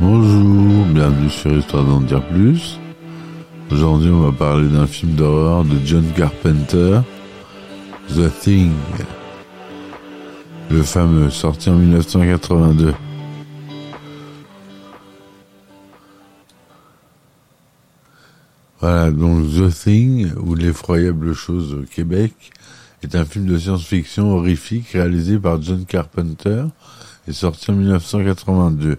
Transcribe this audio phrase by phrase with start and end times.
[0.00, 2.78] Bonjour, bienvenue sur Histoire d'en dire plus.
[3.70, 7.00] Aujourd'hui, on va parler d'un film d'horreur de John Carpenter,
[8.08, 8.72] The Thing.
[10.70, 12.94] Le fameux, sorti en 1982.
[18.80, 22.32] Voilà, donc The Thing, ou L'effroyable chose au Québec,
[23.02, 26.64] est un film de science-fiction horrifique réalisé par John Carpenter
[27.26, 28.98] et sorti en 1982.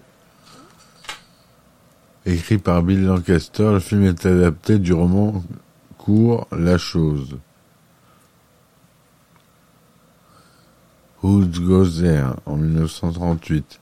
[2.26, 5.42] Écrit par Bill Lancaster, le film est adapté du roman
[5.96, 7.38] court La Chose.
[11.22, 13.80] Who Goes There en 1938.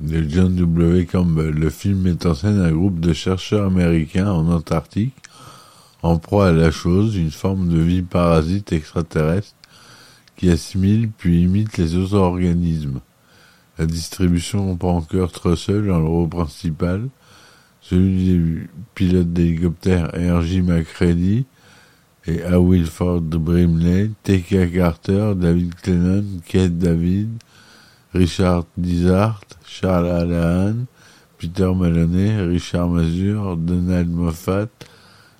[0.00, 1.04] De John W.
[1.04, 1.50] Campbell.
[1.50, 5.14] Le film met en scène un groupe de chercheurs américains en Antarctique
[6.02, 9.54] en proie à la chose, une forme de vie parasite extraterrestre
[10.36, 13.00] qui assimile puis imite les autres organismes.
[13.78, 17.08] La distribution comprend Kurt Russell dans le rôle principal,
[17.82, 20.62] celui du pilote d'hélicoptère R.J.
[20.62, 21.44] McCready
[22.26, 22.58] et A.
[22.58, 24.72] Wilford Brimley, T.K.
[24.72, 27.28] Carter, David Clennon, Kate David,
[28.14, 29.40] Richard Dizart,
[29.70, 30.86] Charles Allahan,
[31.38, 34.68] Peter Maloney, Richard Mazur, Donald Moffat,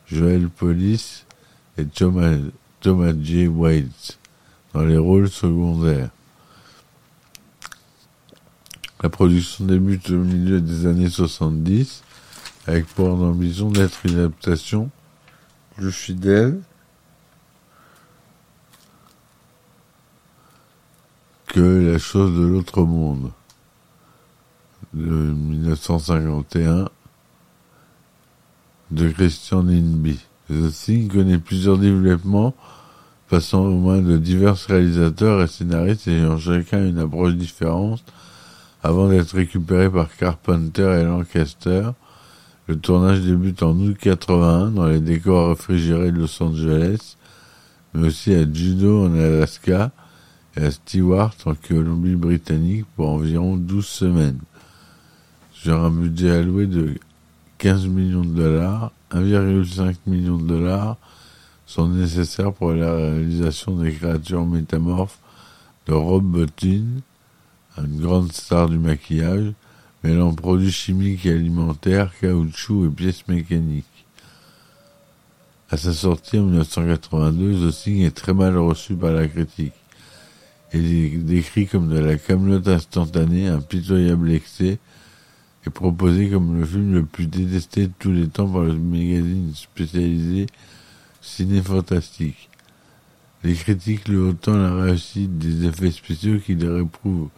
[0.07, 1.27] Joel Polis
[1.77, 2.37] et Thomas,
[2.81, 3.49] Thomas J.
[3.49, 4.19] Waits
[4.73, 6.11] dans les rôles secondaires.
[9.03, 12.05] La production débute au milieu des années 70
[12.69, 14.91] avec pour ambition d'être une adaptation
[15.75, 16.61] plus fidèle
[21.49, 23.33] que La chose de l'autre monde
[24.95, 26.89] de 1951
[28.91, 29.65] de Christian.
[30.49, 32.55] The Thing connaît plusieurs développements
[33.29, 38.03] passant aux mains de divers réalisateurs et scénaristes ayant chacun une approche différente
[38.83, 41.91] avant d'être récupéré par Carpenter et Lancaster.
[42.67, 47.17] Le tournage débute en août 81 dans les décors réfrigérés de Los Angeles,
[47.95, 49.93] mais aussi à Juneau en Alaska
[50.57, 54.41] et à Stewart en Colombie-Britannique pour environ 12 semaines.
[55.63, 56.95] Sur un budget alloué de
[57.59, 60.97] 15 millions de dollars, 1,5 million de dollars
[61.67, 65.19] sont nécessaires pour la réalisation des créatures métamorphes
[65.87, 66.85] de Rob Bottin,
[67.77, 69.53] une grande star du maquillage,
[70.03, 74.07] mêlant produits chimiques et alimentaires, caoutchouc et pièces mécaniques.
[75.69, 79.75] À sa sortie en 1982, The Thing est très mal reçu par la critique.
[80.73, 84.79] Il est décrit comme de la camelote instantanée, un pitoyable excès,
[85.67, 89.53] et proposé comme le film le plus détesté de tous les temps par le magazine
[89.55, 90.47] spécialisé
[91.21, 92.49] Ciné Fantastique.
[93.45, 97.29] Les critiques lui autant la réussite des effets spéciaux qui les réprouvent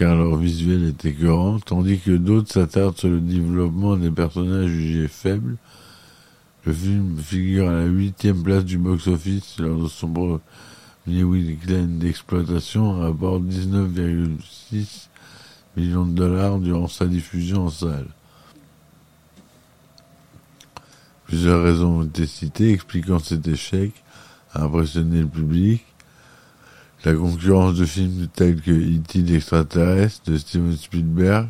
[0.00, 5.08] car leur visuel est écœurant, tandis que d'autres s'attardent sur le développement des personnages jugés
[5.08, 5.58] faibles.
[6.64, 10.40] Le film figure à la huitième place du box-office lors de son
[11.04, 15.09] premier week-end d'exploitation, rapporte 19,6
[15.76, 18.08] millions de dollars durant sa diffusion en salle.
[21.26, 23.92] Plusieurs raisons ont été citées expliquant cet échec
[24.52, 25.84] à impressionner le public.
[27.04, 29.22] La concurrence de films tels que E.T.
[29.22, 31.48] l'extraterrestre de Steven Spielberg,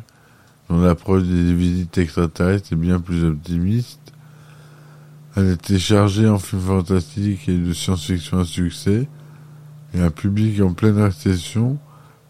[0.69, 3.99] dont l'approche des visites extraterrestres est bien plus optimiste.
[5.35, 9.09] Elle était chargée en films fantastiques et de science-fiction à succès,
[9.93, 11.79] et un public en pleine récession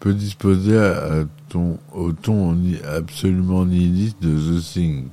[0.00, 2.56] peut disposer à, au ton
[2.96, 5.08] absolument nihiliste de The Thing.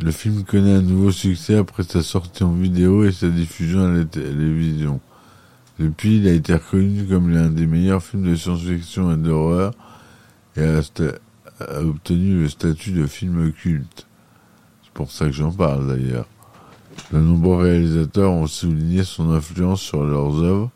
[0.00, 3.88] Le film connaît un nouveau succès après sa sortie en vidéo et sa diffusion à
[3.90, 5.00] la télévision.
[5.78, 9.72] Depuis, il a été reconnu comme l'un des meilleurs films de science-fiction et d'horreur
[10.56, 10.82] et a,
[11.80, 14.06] obtenu le statut de film culte.
[14.84, 16.26] C'est pour ça que j'en parle d'ailleurs.
[17.12, 20.70] De nombreux réalisateurs ont souligné son influence sur leurs œuvres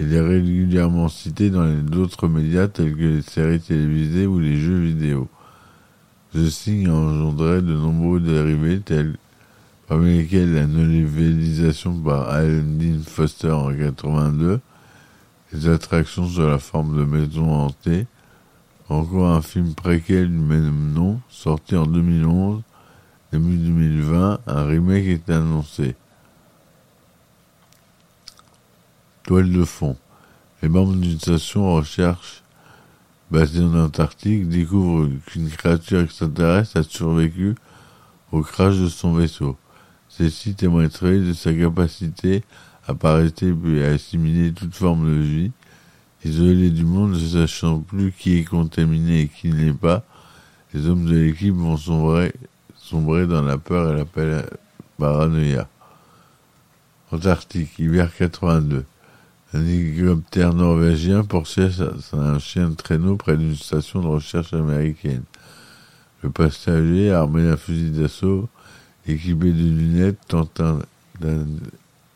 [0.00, 4.80] il est régulièrement cité dans d'autres médias tels que les séries télévisées ou les jeux
[4.80, 5.28] vidéo.
[6.34, 9.16] The Thing a engendré de nombreux dérivés tels
[9.86, 14.60] parmi lesquels la novélisation par Alan Dean Foster en 82,
[15.52, 18.06] les attractions sur la forme de maison hantée,
[18.88, 22.62] encore un film préquel du même nom, sorti en 2011,
[23.32, 25.94] début 2020, un remake est annoncé.
[29.24, 29.96] Toile de fond.
[30.60, 32.42] Les membres d'une station recherchent
[33.30, 37.54] basé en Antarctique, découvre qu'une créature extraterrestre a survécu
[38.32, 39.56] au crash de son vaisseau.
[40.10, 42.44] Ceci témoignerait de sa capacité
[42.86, 45.52] à paraître puis à assimiler toute forme de vie.
[46.22, 50.04] Isolé du monde, ne sachant plus qui est contaminé et qui ne l'est pas,
[50.74, 52.34] les hommes de l'équipe vont sombrer,
[52.76, 54.44] sombrer dans la peur et la
[54.98, 55.66] paranoïa.
[57.10, 58.84] Antarctique, hiver 82.
[59.54, 61.68] Un hélicoptère norvégien poursuit
[62.12, 65.22] un chien de traîneau près d'une station de recherche américaine.
[66.24, 68.48] Le passager, armé d'un fusil d'assaut,
[69.06, 70.60] équipé de lunettes, tente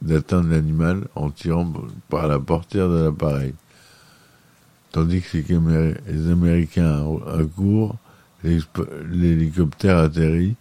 [0.02, 1.73] d'atteindre l'animal en tirant
[2.08, 3.55] par la portière de l'appareil.
[4.90, 5.37] Tandis que
[6.08, 7.05] les Américains
[7.38, 7.94] accourent,
[8.43, 10.56] l'hélicoptère atterrit,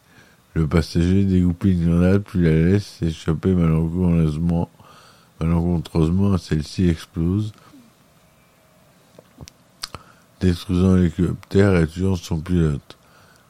[0.53, 4.69] le passager dégoupille une grenade puis la laisse s'échapper malencontreusement
[5.39, 7.51] Malencontreusement, celle-ci explose,
[10.39, 12.97] détruisant l'hélicoptère et tuant son pilote.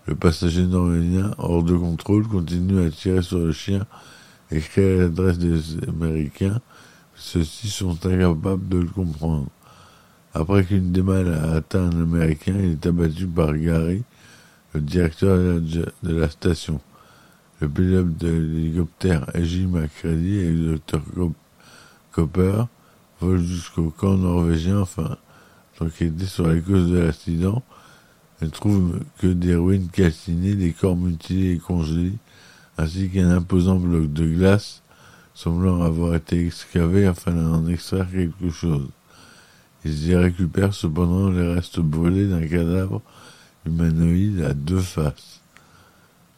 [0.05, 3.85] Le passager norvégien, hors de contrôle, continue à tirer sur le chien
[4.51, 6.59] et crée l'adresse des Américains.
[7.15, 9.47] Ceux-ci sont incapables de le comprendre.
[10.33, 14.03] Après qu'une des mâles a atteint un Américain, il est abattu par Gary,
[14.73, 16.79] le directeur de la, station.
[17.59, 21.01] Le pilote de l'hélicoptère Agis McCready et le docteur
[22.17, 22.63] Copper
[23.21, 25.17] vole jusqu'au camp norvégien enfin
[25.79, 27.61] d'enquêter sur les causes de l'accident.
[28.41, 32.13] Elle trouve que des ruines calcinées, des corps mutilés et congelés,
[32.79, 34.81] ainsi qu'un imposant bloc de glace
[35.35, 38.89] semblant avoir été excavé afin d'en extraire quelque chose.
[39.85, 43.03] Ils y récupèrent cependant les restes brûlés d'un cadavre
[43.67, 45.41] humanoïde à deux faces.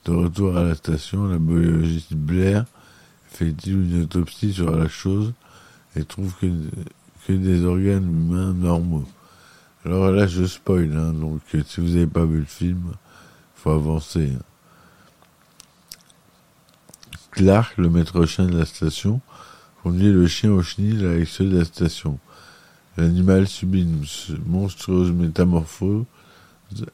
[0.04, 2.66] De retour à la station, la biologiste Blair
[3.30, 5.32] fait une autopsie sur la chose
[6.06, 6.48] trouve que,
[7.28, 9.08] que des organes humains normaux.
[9.86, 12.94] Alors là, je spoil, hein, donc si vous n'avez pas vu le film,
[13.56, 14.34] faut avancer.
[14.36, 14.44] Hein.
[17.32, 19.22] Clark, le maître chien de la station,
[19.84, 22.20] conduit le chien au chenil avec ceux de la station.
[22.98, 24.04] L'animal subit une
[24.46, 26.06] monstrueuse métamorphose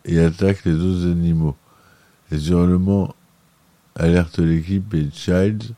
[0.03, 1.55] et attaque les autres animaux.
[2.29, 3.15] Les hurlements
[3.95, 5.73] alertent l'équipe et Childs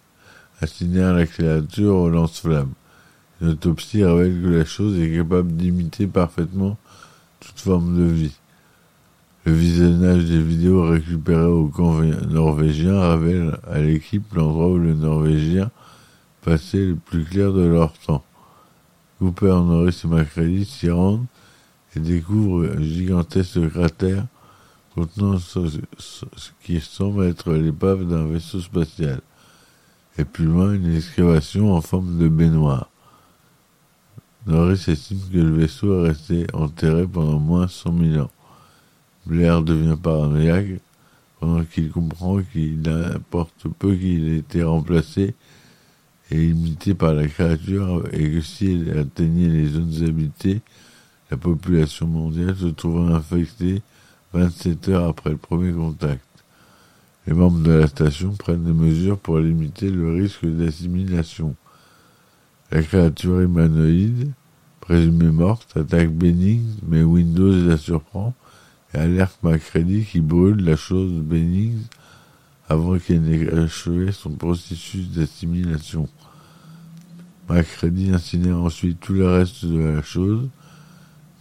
[0.59, 2.74] assigner la créature au lance-flammes.
[3.42, 6.78] Une autopsie révèle que la chose est capable d'imiter parfaitement
[7.39, 8.36] toute forme de vie.
[9.45, 15.72] Le visionnage des vidéos récupérées au camp norvégien révèle à l'équipe l'endroit où les Norvégiens
[16.42, 18.24] passaient le plus clair de leur temps.
[19.19, 21.25] Cooper, Norris et Macready s'y rendent
[21.95, 24.25] et découvrent un gigantesque cratère
[24.94, 25.60] contenant ce,
[26.63, 29.22] qui semble être l'épave d'un vaisseau spatial,
[30.18, 32.89] et plus loin une excavation en forme de baignoire.
[34.47, 38.31] Norris estime que le vaisseau est resté enterré pendant moins 100 000 ans.
[39.25, 40.79] Blair devient paranoïaque
[41.41, 45.35] pendant qu'il comprend qu'il importe peu qu'il ait été remplacé
[46.31, 50.61] et imité par la créature et que si elle atteignait les zones habitées,
[51.29, 53.81] la population mondiale se trouverait infectée
[54.31, 56.23] 27 heures après le premier contact.
[57.25, 61.53] Les membres de la station prennent des mesures pour limiter le risque d'assimilation.
[62.69, 64.33] La créature humanoïde,
[64.81, 68.33] présumée morte, attaque bénigne, mais Windows la surprend
[68.93, 71.83] et alerte Macready qui brûle la chose bénigne
[72.67, 76.09] avant qu'elle n'ait achevé son processus d'assimilation.
[77.47, 80.50] Macready incinère ensuite tout le reste de la chose.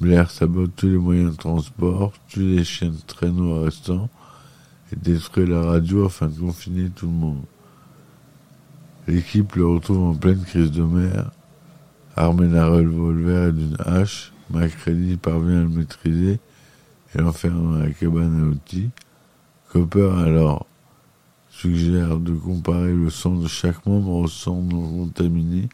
[0.00, 4.08] Blair sabote tous les moyens de transport, tue les chiens de restants
[4.92, 7.42] et détruit la radio afin de confiner tout le monde.
[9.08, 11.30] L'équipe le retrouve en pleine crise de mer,
[12.16, 14.32] armé d'un revolver et d'une hache.
[14.50, 16.40] Macready parvient à le maîtriser
[17.14, 18.90] et l'enferme dans la cabane à outils.
[19.72, 20.66] Copper alors
[21.50, 25.68] suggère de comparer le sang de chaque membre au sang non contaminé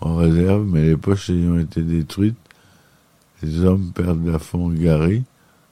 [0.00, 2.38] en réserve, mais les poches ayant été détruites,
[3.42, 5.24] les hommes perdent la foi Gary,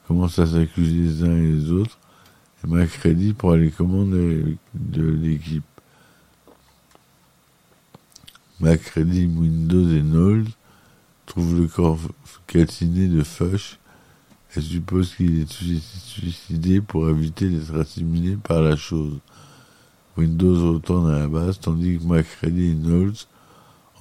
[0.07, 1.97] commencent à s'accuser les uns et les autres,
[2.63, 5.63] et Macready prend les commandes de l'équipe.
[8.59, 10.47] Macready, Windows et Knowles
[11.25, 11.99] trouvent le corps
[12.45, 13.79] calciné de Fush
[14.55, 19.19] et supposent qu'il est suicidé pour éviter d'être assimilé par la chose.
[20.17, 23.15] Windows retourne à la base tandis que Macready et Knowles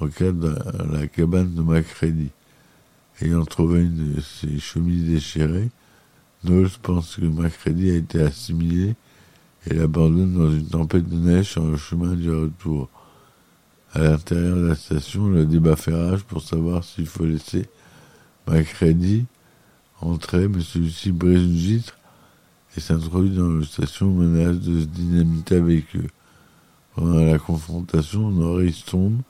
[0.00, 0.58] encadrent
[0.92, 2.30] la cabane de Macready.
[3.20, 5.70] Ayant trouvé une de ses chemises déchirées,
[6.42, 8.96] Knowles pense que Macready a été assimilé
[9.66, 12.88] et l'abandonne dans une tempête de neige sur le chemin du retour.
[13.94, 17.68] À l'intérieur de la station, le débat fait rage pour savoir s'il faut laisser
[18.46, 19.24] Macready
[20.00, 21.98] entrait, mais celui-ci brise une vitre
[22.76, 26.06] et s'introduit dans la station, menace de se dynamiter avec eux.
[26.94, 29.22] Pendant la confrontation, Norris tombe,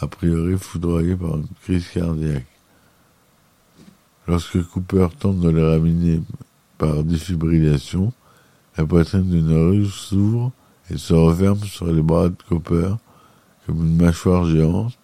[0.00, 2.46] a priori foudroyé par une crise cardiaque.
[4.26, 6.22] Lorsque Cooper tente de le ramener
[6.76, 8.12] par défibrillation,
[8.76, 10.50] la poitrine de Norris s'ouvre
[10.90, 12.96] et se referme sur les bras de Cooper
[13.66, 14.96] comme une mâchoire géante.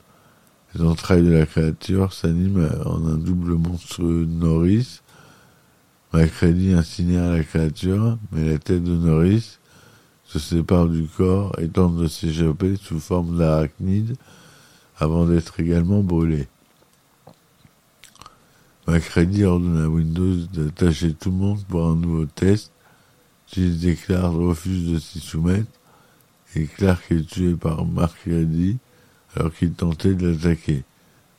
[0.75, 5.01] Les entrailles de la créature s'animent en un double monstrueux Norris.
[6.13, 9.59] Macready incinère la créature, mais la tête de Norris
[10.25, 14.17] se sépare du corps et tente de s'échapper sous forme d'arachnide
[14.99, 16.49] avant d'être également brûlé.
[18.87, 22.73] Macready ordonne à Windows d'attacher tout le monde pour un nouveau test.
[23.53, 25.71] Gilles déclare refuse de s'y soumettre
[26.55, 28.79] et Clark est tué par Macready
[29.35, 30.85] alors qu'il tentait de l'attaquer.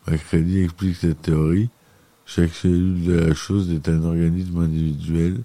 [0.07, 1.69] Macready explique cette théorie.
[2.25, 5.43] Chaque cellule de la chose est un organisme individuel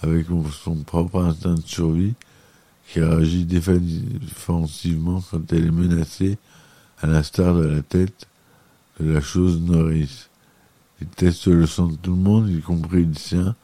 [0.00, 0.26] avec
[0.62, 2.14] son propre instinct de survie
[2.88, 6.38] qui réagit défensivement quand elle est menacée,
[7.00, 8.26] à l'instar de la tête
[9.00, 10.28] de la chose Norris.
[11.00, 13.54] Il teste le sang de tout le monde, y compris le sien,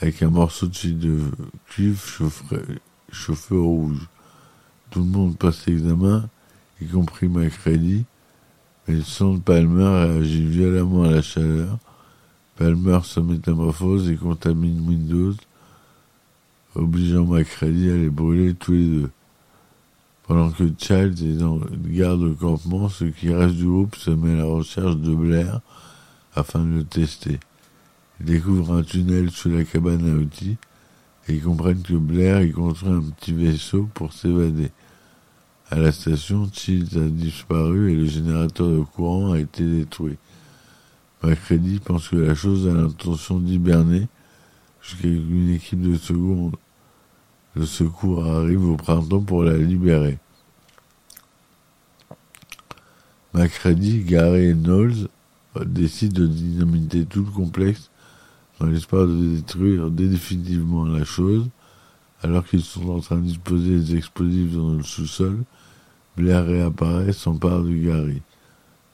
[0.00, 1.20] avec un morceau de
[1.66, 2.00] cuivre
[3.12, 4.08] chauffé au rouge.
[4.90, 6.28] Tout le monde passe l'examen,
[6.80, 8.04] y compris Macready,
[8.86, 11.78] mais le sang de Palmer réagit violemment à la chaleur.
[12.56, 15.34] Palmer se métamorphose et contamine Windows,
[16.74, 19.10] obligeant Macready à les brûler tous les deux.
[20.26, 24.32] Pendant que Child est dans garde au campement, ce qui reste du groupe se met
[24.32, 25.60] à la recherche de Blair
[26.34, 27.38] afin de le tester.
[28.20, 30.56] Ils découvrent un tunnel sous la cabane à outils
[31.28, 34.70] ils comprennent que Blair y construit un petit vaisseau pour s'évader.
[35.70, 40.16] À la station, Chills a disparu et le générateur de courant a été détruit.
[41.22, 44.06] Macready pense que la chose a l'intention d'hiberner
[44.80, 46.52] jusqu'à qu'une équipe de secours,
[47.56, 50.18] de secours arrive au printemps pour la libérer.
[53.34, 55.08] Macready, Gary et Knowles
[55.64, 57.90] décident de dynamiter tout le complexe
[58.58, 61.48] dans l'espoir de détruire définitivement la chose,
[62.22, 65.44] alors qu'ils sont en train de disposer des explosifs dans le sous-sol,
[66.16, 68.22] Blair réapparaît, s'empare de Gary.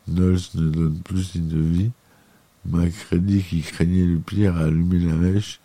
[0.09, 1.91] Knowles ne donne plus signe de vie.
[2.65, 5.61] Macready, qui craignait le pire, a allumé la mèche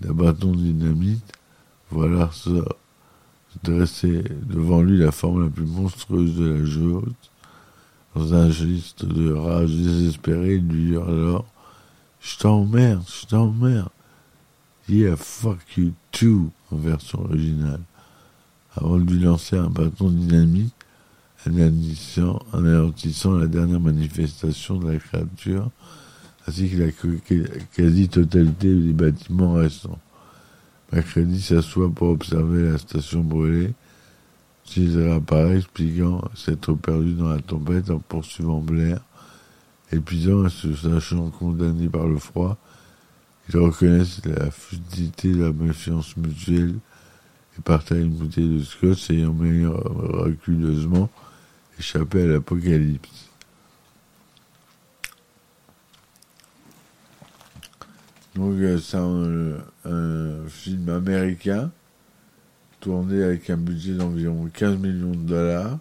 [0.00, 1.32] d'un bâton dynamite.
[1.90, 2.64] Voilà se
[3.64, 7.12] dresser devant lui la forme la plus monstrueuse de la chose.
[8.14, 11.46] Dans un geste de rage désespérée, il lui hurle alors
[12.20, 13.88] Je t'emmerde, je t'emmerde.
[14.88, 17.80] Yeah, fuck you too, en version originale.
[18.74, 20.74] Avant de lui lancer un bâton de dynamite,
[21.46, 25.70] anéantissant, la dernière manifestation de la créature,
[26.46, 26.90] ainsi que la
[27.74, 29.98] quasi-totalité des bâtiments restants.
[30.92, 33.72] Macready s'assoit pour observer la station brûlée.
[34.64, 39.00] S'il réapparaît, expliquant s'être perdu dans la tempête en poursuivant Blair.
[39.92, 42.56] Épuisant et se sachant condamné par le froid,
[43.48, 46.76] ils reconnaissent la futilité de la méfiance mutuelle
[47.58, 51.10] et partagent une bouteille de scotch ayant miraculeusement
[51.78, 53.30] échapper à l'apocalypse.
[58.36, 61.70] Donc euh, c'est un, film américain
[62.78, 65.78] tourné avec un budget d'environ 15 millions de dollars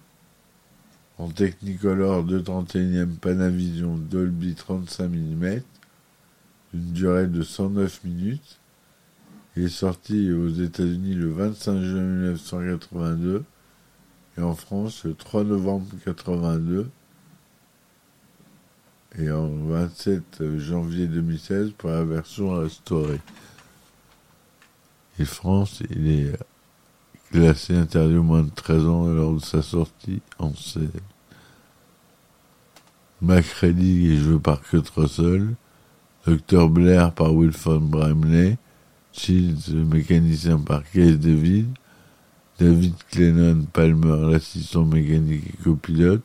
[1.19, 5.61] en Technicolor 231e Panavision Dolby 35 mm
[6.73, 8.59] d'une durée de 109 minutes.
[9.55, 13.43] Il est sorti aux États-Unis le 25 juin 1982
[14.41, 16.89] en France le 3 novembre 82
[19.17, 23.19] et en 27 janvier 2016 pour la version restaurée.
[25.17, 26.39] Et France, il est
[27.31, 30.89] classé interdit au moins de 13 ans lors de sa sortie en scène.
[33.21, 35.55] Macready est joué par Kurt Russell,
[36.25, 38.57] Dr Blair par Wilford Brimley,
[39.11, 41.67] Shields, le mécanicien par Case David,
[42.59, 46.23] David Clennon Palmer, l'assistant mécanique et copilote,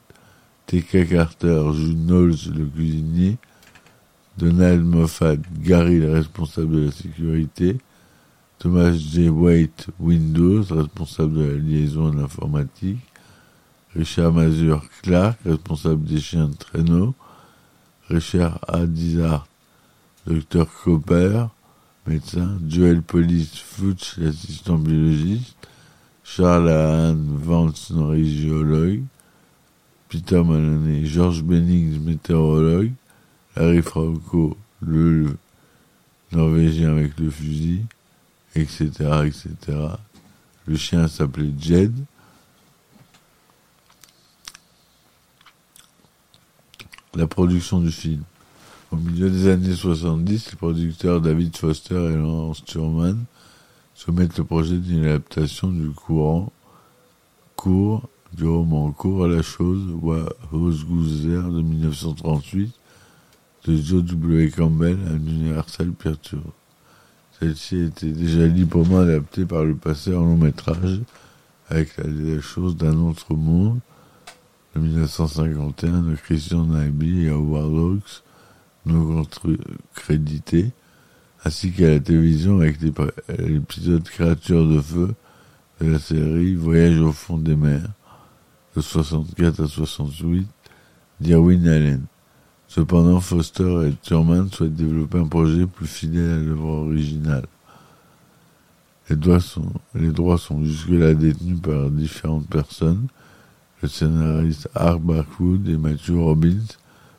[0.67, 1.09] T.K.
[1.09, 3.37] Carter joue Knowles, le cuisinier,
[4.39, 7.79] Donald Moffat, Gary, le responsable de la sécurité,
[8.65, 9.29] Thomas J.
[9.29, 12.97] White, Windows, responsable de la liaison de l'informatique,
[13.95, 17.15] Richard Mazur, Clark, responsable des chiens de traîneau,
[18.09, 18.87] Richard A.
[18.87, 19.47] Dizart,
[20.27, 20.65] Dr.
[20.83, 21.49] Cooper,
[22.07, 25.55] médecin, Joel Police Futch, l'assistant biologiste,
[26.25, 27.93] Charles Anne Vance,
[28.23, 29.03] géologue,
[30.09, 32.93] Peter Maloney, George Bennings, météorologue,
[33.57, 35.37] Harry Franco, le,
[36.33, 37.83] Norvégien avec le fusil,
[38.55, 38.91] etc.,
[39.27, 39.79] etc.
[40.67, 41.95] Le chien s'appelait Jed.
[47.15, 48.23] La production du film.
[48.91, 53.25] Au milieu des années 70, les producteurs David Foster et Lawrence Turman
[53.95, 56.53] soumettent le projet d'une adaptation du courant
[57.57, 62.73] court du roman court à la chose Goose de 1938
[63.67, 64.51] de Joe W.
[64.51, 66.53] Campbell à Universal Pictures.
[67.39, 71.01] Celle-ci était déjà librement adaptée par le passé en long métrage
[71.69, 73.81] avec la, chose d'un autre monde
[74.75, 78.23] de 1951 de Christian Nyby et Howard Hawks,
[78.87, 79.25] non
[79.95, 80.71] crédité,
[81.45, 85.15] ainsi qu'à la télévision avec l'épisode Créatures de feu
[85.81, 87.89] de la série Voyage au fond des mers
[88.77, 90.47] de 64 à 68
[91.21, 92.03] d'Irwin Allen.
[92.75, 97.47] Cependant, Foster et Thurman souhaitent développer un projet plus fidèle à l'œuvre originale.
[99.09, 103.07] Les droits sont, jusque-là détenus par différentes personnes.
[103.81, 106.67] Le scénariste Art Barkwood et Matthew Robbins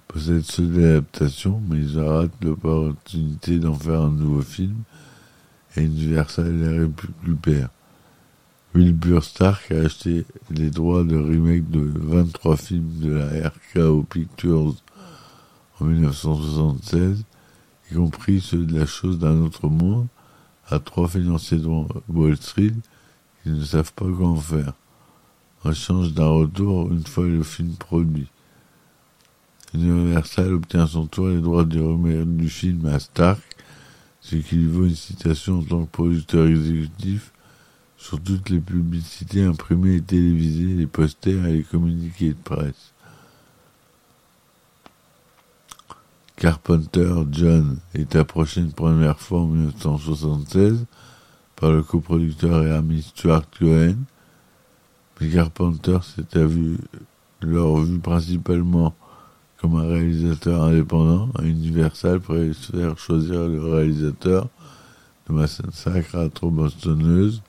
[0.10, 4.76] possèdent ceux de l'adaptation, mais ils ratent l'opportunité d'en faire un nouveau film
[5.78, 7.70] et Universal les récupère.
[8.74, 14.76] Wilbur Stark a acheté les droits de remake de 23 films de la RKO Pictures
[15.80, 17.24] en 1976,
[17.92, 20.08] y compris ceux de la chose d'un autre monde,
[20.68, 21.68] à trois financiers de
[22.10, 22.74] Wall Street
[23.44, 24.74] qui ne savent pas comment faire,
[25.64, 28.28] en change d'un retour une fois le film produit.
[29.74, 31.80] Universal obtient son tour les droits du
[32.26, 33.42] du film à Stark,
[34.22, 37.32] ce qui lui vaut une citation en tant que producteur exécutif
[37.98, 42.94] sur toutes les publicités imprimées et télévisées, les posters et les communiqués de presse.
[46.46, 50.86] Carpenter John est approché une première fois en 1976
[51.56, 53.96] par le coproducteur et ami Stuart Cohen,
[55.20, 56.78] mais Carpenter s'était vu,
[57.42, 58.94] leur vu principalement
[59.60, 64.48] comme un réalisateur indépendant, Universal préfère choisir le réalisateur
[65.28, 67.42] de Massacre à trop bostonneuse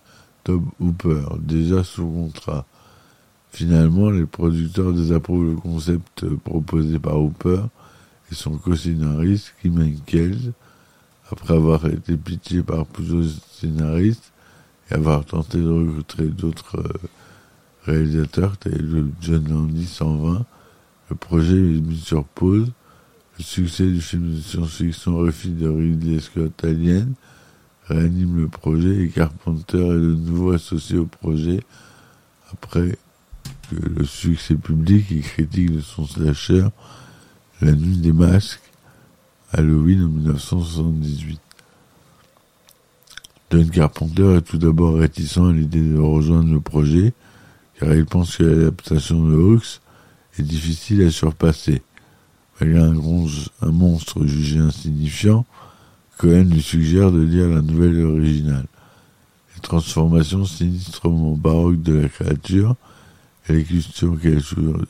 [0.42, 2.64] Tob Hooper, déjà sous contrat.
[3.50, 7.61] Finalement, les producteurs désapprouvent le concept proposé par Hooper
[8.30, 10.52] et son co-scénariste Kim Henkels,
[11.30, 14.32] après avoir été pitié par plusieurs scénaristes
[14.90, 17.08] et avoir tenté de recruter d'autres euh,
[17.84, 20.44] réalisateurs tels que John Landy 120,
[21.10, 22.70] le projet est mis sur pause.
[23.38, 27.14] Le succès du film de science-fiction refit de Ridley Scott Alien
[27.88, 31.60] réanime le projet et Carpenter est de nouveau associé au projet
[32.52, 32.98] après
[33.70, 36.68] que le succès public et critique de son slasher
[37.62, 38.61] La Nuit des Masques
[39.51, 41.40] Halloween en 1978.
[43.51, 47.14] John Carpenter est tout d'abord réticent à l'idée de rejoindre le projet
[47.81, 49.81] car il pense que l'adaptation de Hawks
[50.38, 51.81] est difficile à surpasser.
[52.61, 52.95] Malgré un,
[53.62, 55.47] un monstre jugé insignifiant,
[56.19, 58.66] Cohen lui suggère de lire la nouvelle originale.
[59.55, 62.77] Les transformations sinistrement baroques de la créature
[63.49, 64.85] et les questions qu'elle soulève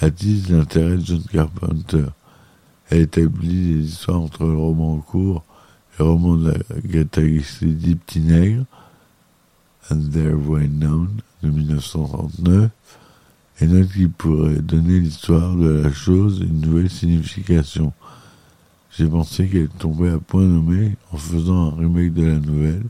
[0.00, 2.06] attisent l'intérêt de John Carpenter.
[2.90, 5.44] Elle établit les histoires entre le roman court
[5.94, 6.52] et le roman
[6.84, 8.64] Gata Christie Petit Nègre,
[9.90, 11.08] And There Way Known,
[11.42, 12.70] de 1939,
[13.60, 17.92] et note qu'il pourrait donner l'histoire de la chose une nouvelle signification.
[18.96, 22.84] J'ai pensé qu'elle tombait à point nommé en faisant un remake de la nouvelle.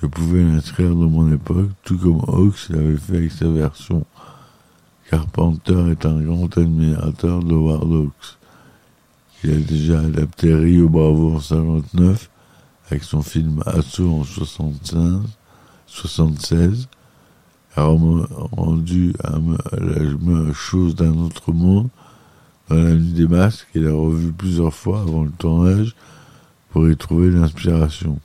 [0.00, 4.04] Je pouvais l'inscrire dans mon époque, tout comme Hawks l'avait fait avec sa version.
[5.10, 8.38] Carpenter est un grand admirateur de Hawks.
[9.44, 12.28] Il a déjà adapté Rio Bravo en 59,
[12.90, 15.22] avec son film Assaut en 75,
[15.86, 16.88] 76,
[17.76, 21.88] a rendu la chose d'un autre monde,
[22.68, 25.94] dans la nuit des masques il a revu plusieurs fois avant le tournage
[26.70, 28.18] pour y trouver l'inspiration.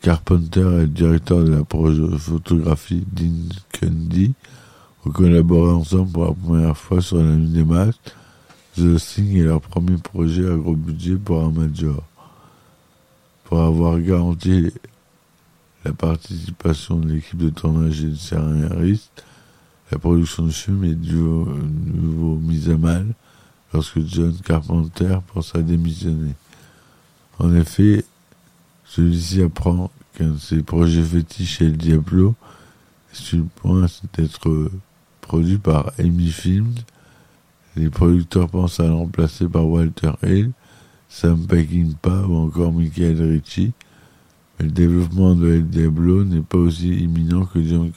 [0.00, 3.48] Carpenter est le directeur de la photographie Dean
[5.04, 7.64] ont collaboré ensemble pour la première fois sur la nuit des.
[8.76, 11.52] The Thing est leur premier projet à gros budget pour un.
[13.44, 14.70] Pour avoir garanti
[15.84, 19.24] la participation de l'équipe de tournage et de scénaristes,
[19.90, 23.06] la production du film est de nouveau mise à mal
[23.72, 26.34] lorsque John Carpenter pense à démissionner.
[27.38, 28.04] En effet,
[28.86, 32.34] celui-ci apprend qu'un de ses projets fétiches est Diablo,
[33.12, 34.70] et sur le point d'être
[35.20, 36.74] produit par Amy Films,
[37.76, 40.52] Les producteurs pensent à le remplacer par Walter Hill,
[41.10, 43.72] Sam Peckinpah ou encore Michael Ritchie,
[44.58, 47.92] mais le développement de El Diablo n'est pas aussi imminent que John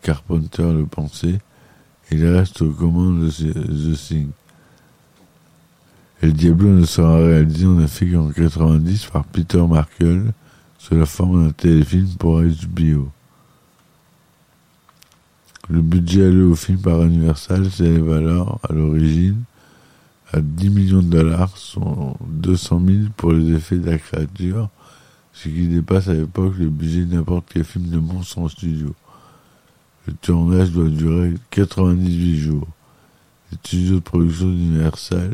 [0.00, 1.40] Carpenter le pensait,
[2.10, 4.28] il reste aux commandes de The Thing.
[6.22, 10.32] El Diablo ne sera réalisé en effet qu'en 90 par Peter Markle
[10.78, 13.10] sous la forme d'un téléfilm pour HBO.
[15.68, 19.42] Le budget alloué au film par Universal s'élève alors à l'origine
[20.32, 24.70] à 10 millions de dollars, soit 200 000 pour les effets de la créature,
[25.32, 28.94] ce qui dépasse à l'époque le budget de n'importe quel film de monstre en studio.
[30.06, 32.68] Le tournage doit durer 98 jours.
[33.52, 35.32] Les studios de production d'Universal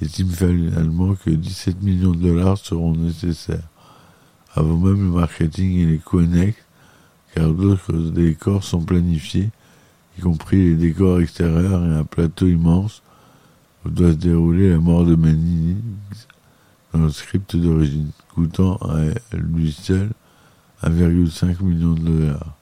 [0.00, 3.68] estiment finalement que 17 millions de dollars seront nécessaires,
[4.54, 6.64] avant même le marketing et les coûts annexes,
[7.34, 9.50] car d'autres décors sont planifiés,
[10.18, 13.02] y compris les décors extérieurs et un plateau immense
[13.84, 15.76] où doit se dérouler la mort de Manning
[16.92, 20.10] dans le script d'origine, coûtant à lui seul
[20.82, 22.54] 1,5 million de dollars.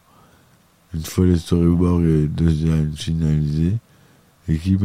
[0.95, 3.77] Une fois les storyboards et les designs finalisés,
[4.49, 4.83] l'équipe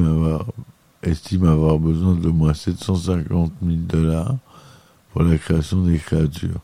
[1.04, 4.36] estime avoir besoin de moins 750 000 dollars
[5.12, 6.62] pour la création des créatures.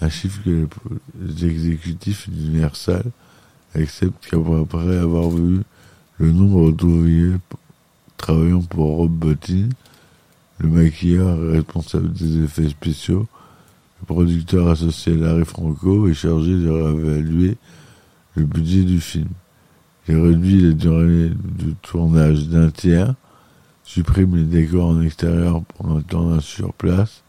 [0.00, 0.68] Un chiffre que
[1.20, 3.10] les exécutifs universels
[3.74, 5.60] acceptent qu'après avoir vu
[6.18, 7.36] le nombre d'ouvriers
[8.16, 9.68] travaillant pour Rob Bottin,
[10.58, 13.26] le maquilleur responsable des effets spéciaux,
[14.00, 17.56] le producteur associé Larry Franco est chargé de réévaluer
[18.34, 19.28] le budget du film.
[20.08, 23.14] Il réduit la durée de tournage d'un tiers,
[23.88, 27.22] supprime les décors en extérieur pour tournage sur place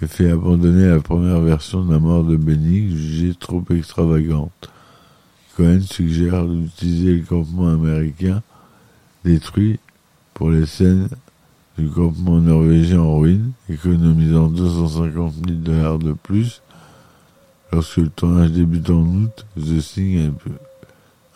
[0.00, 4.70] et fait abandonner la première version de la mort de Benny jugée trop extravagante.
[5.56, 8.42] Cohen suggère d'utiliser le campement américain
[9.24, 9.80] détruit
[10.34, 11.08] pour les scènes
[11.76, 16.62] du campement norvégien en ruine, économisant 250 000 dollars de plus
[17.72, 20.30] Lorsque le tournage débute en août, The Thing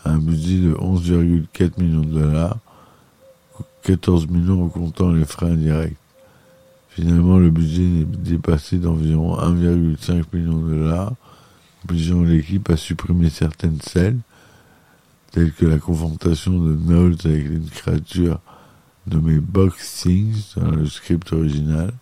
[0.04, 2.58] a un budget de 11,4 millions de dollars,
[3.86, 5.96] 14 millions en comptant les frais indirects.
[6.88, 11.12] Finalement, le budget est dépassé d'environ 1,5 million de dollars,
[11.84, 14.22] obligeant l'équipe à supprimer certaines scènes,
[15.30, 18.40] telles que la confrontation de Knowles avec une créature
[19.06, 21.92] nommée Box Things dans le script original,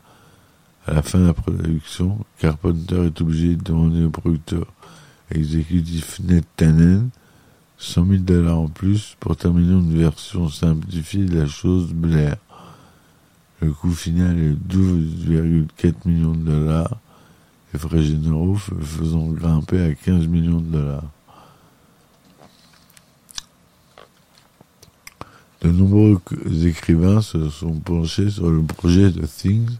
[0.87, 4.65] à la fin de la production, Carpenter est obligé de demander au producteur
[5.31, 7.11] exécutif Ned Tannen
[7.79, 12.37] 100 000 dollars en plus pour terminer une version simplifiée de la chose Blair.
[13.61, 16.99] Le coût final est 12,4 millions de dollars
[17.75, 21.11] et frais généraux faisant grimper à 15 millions de dollars.
[25.63, 26.21] De nombreux
[26.67, 29.79] écrivains se sont penchés sur le projet de Things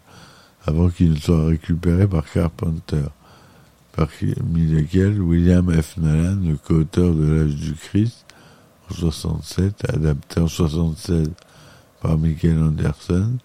[0.67, 3.05] avant qu'il ne soit récupéré par Carpenter,
[3.97, 5.97] parmi lesquels William F.
[5.97, 8.25] Nolan, le co-auteur de l'âge du Christ,
[8.91, 11.31] en 67, adapté en 76
[12.01, 13.39] par Michael Anderson,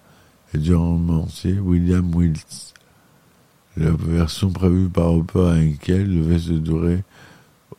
[0.53, 2.73] et du romancier William Wills.
[3.77, 7.03] La version prévue par et Henkel devait se durer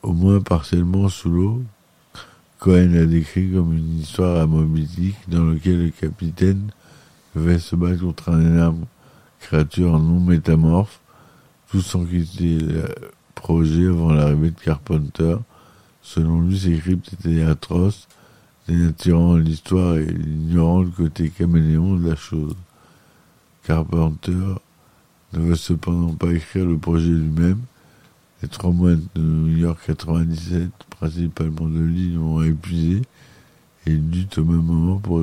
[0.02, 1.62] au moins partiellement sous l'eau.
[2.58, 6.70] Cohen l'a décrit comme une histoire amobitique dans laquelle le capitaine
[7.34, 8.84] devait se battre contre un énorme
[9.40, 11.00] créature non métamorphe,
[11.70, 12.88] tout sans quitter le
[13.34, 15.36] projet avant l'arrivée de Carpenter.
[16.02, 18.08] Selon lui, ces cryptes étaient atroces,
[18.66, 22.56] dénaturant l'histoire et ignorant le côté caméléon de la chose.
[23.64, 24.56] Carpenter
[25.32, 27.60] ne veut cependant pas écrire le projet lui-même.
[28.42, 33.02] Les trois mois de New York 97, principalement de Lille, ont épuisé
[33.86, 35.22] et il dut au même moment pour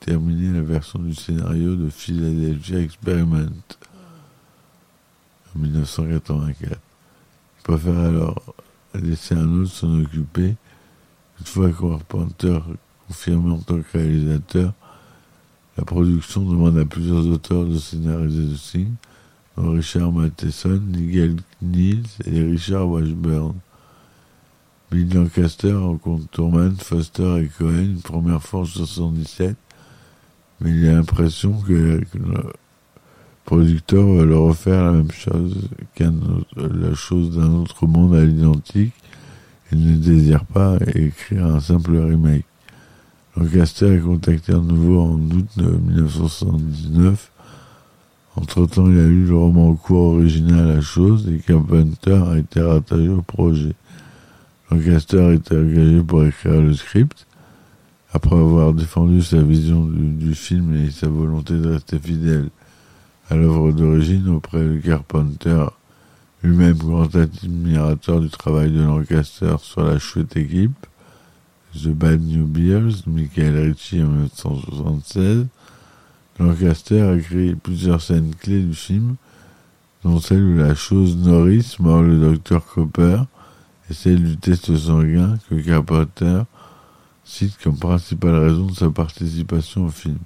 [0.00, 3.77] terminer la version du scénario de Philadelphia Experiment en
[5.58, 6.62] 1984.
[6.62, 8.42] Il préfère alors
[8.94, 10.56] laisser un autre s'en occuper.
[11.40, 12.58] Une fois Carpenter
[13.06, 14.72] confirmé en tant que réalisateur,
[15.76, 18.94] la production demande à plusieurs auteurs de scénariser le signe,
[19.56, 23.54] dont Richard Matheson, Nigel Niels et Richard Washburn.
[24.90, 29.56] Bill Lancaster rencontre Turman, Foster et Cohen une première fois en 1977
[30.60, 32.02] mais il a l'impression que,
[33.48, 36.12] producteur va leur refaire la même chose qu'un
[36.54, 38.92] la chose d'un autre monde à l'identique.
[39.72, 42.44] Il ne désire pas écrire un simple remake.
[43.38, 47.30] Lancaster est contacté à nouveau en août 1979.
[48.36, 53.08] Entre-temps, il a lu le roman court original La Chose et Carpenter a été rattaché
[53.08, 53.72] au projet.
[54.70, 57.26] Lancaster est engagé pour écrire le script
[58.12, 62.50] Après avoir défendu sa vision du film et sa volonté de rester fidèle
[63.30, 65.66] à l'œuvre d'origine auprès de Carpenter,
[66.42, 70.86] lui-même grand admirateur du travail de Lancaster sur la chouette équipe,
[71.74, 75.46] The Bad New Beers, Michael Ritchie en 1976,
[76.38, 79.16] Lancaster a créé plusieurs scènes clés du film,
[80.04, 83.22] dont celle où la chose Norris mord le docteur Copper
[83.90, 86.42] et celle du test sanguin que Carpenter
[87.24, 90.18] cite comme principale raison de sa participation au film.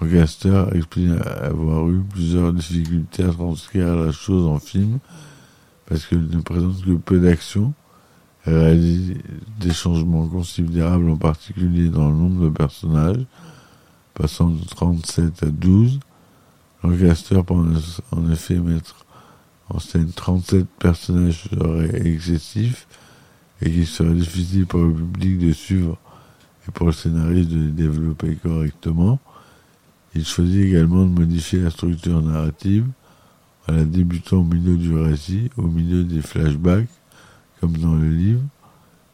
[0.00, 4.98] Lancaster explique avoir eu plusieurs difficultés à transcrire la chose en film
[5.86, 7.74] parce qu'elle ne présente que peu d'action
[8.44, 9.14] elle réalise
[9.60, 13.26] des changements considérables, en particulier dans le nombre de personnages,
[14.14, 16.00] passant de 37 à 12.
[16.82, 17.54] Lancaster peut
[18.12, 19.04] en effet mettre
[19.68, 22.86] en scène 37 personnages serait excessif
[23.60, 25.98] et qu'il serait difficile pour le public de suivre
[26.66, 29.18] et pour le scénariste de les développer correctement.
[30.14, 32.86] Il choisit également de modifier la structure narrative
[33.68, 36.88] en la débutant au milieu du récit, au milieu des flashbacks,
[37.60, 38.42] comme dans le livre.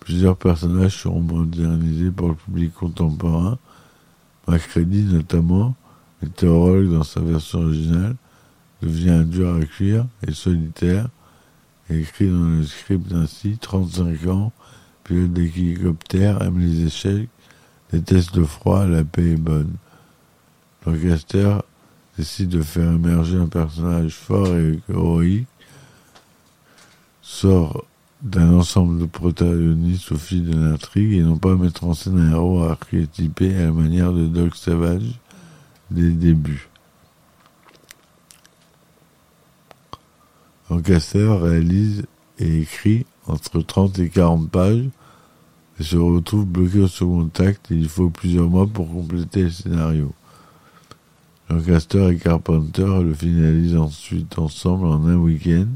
[0.00, 3.58] Plusieurs personnages seront modernisés pour le public contemporain.
[4.46, 5.74] Macready, notamment,
[6.22, 8.16] météorologue dans sa version originale,
[8.82, 11.08] devient dur à cuire et solitaire,
[11.90, 14.52] écrit dans le script ainsi 35 ans,
[15.04, 17.28] pilote d'hélicoptère, aime les échecs,
[17.92, 19.72] déteste le froid, la paix est bonne.
[20.86, 21.56] Lancaster
[22.18, 25.48] décide de faire émerger un personnage fort et héroïque,
[27.22, 27.84] sort
[28.22, 32.32] d'un ensemble de protagonistes au fil de l'intrigue et non pas mettre en scène un
[32.32, 35.20] héros archétypé à la manière de Doc Savage
[35.90, 36.68] dès le début.
[40.70, 42.04] Lancaster réalise
[42.38, 44.88] et écrit entre 30 et 40 pages
[45.78, 49.50] et se retrouve bloqué au second acte et il faut plusieurs mois pour compléter le
[49.50, 50.12] scénario.
[51.54, 55.68] Lancaster et Carpenter le finalisent ensuite ensemble en un week-end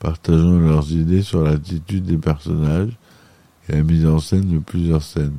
[0.00, 2.92] partageant leurs idées sur l'attitude des personnages
[3.68, 5.36] et la mise en scène de plusieurs scènes.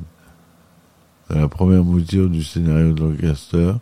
[1.28, 3.74] Dans la première mouture du scénario de Lancaster,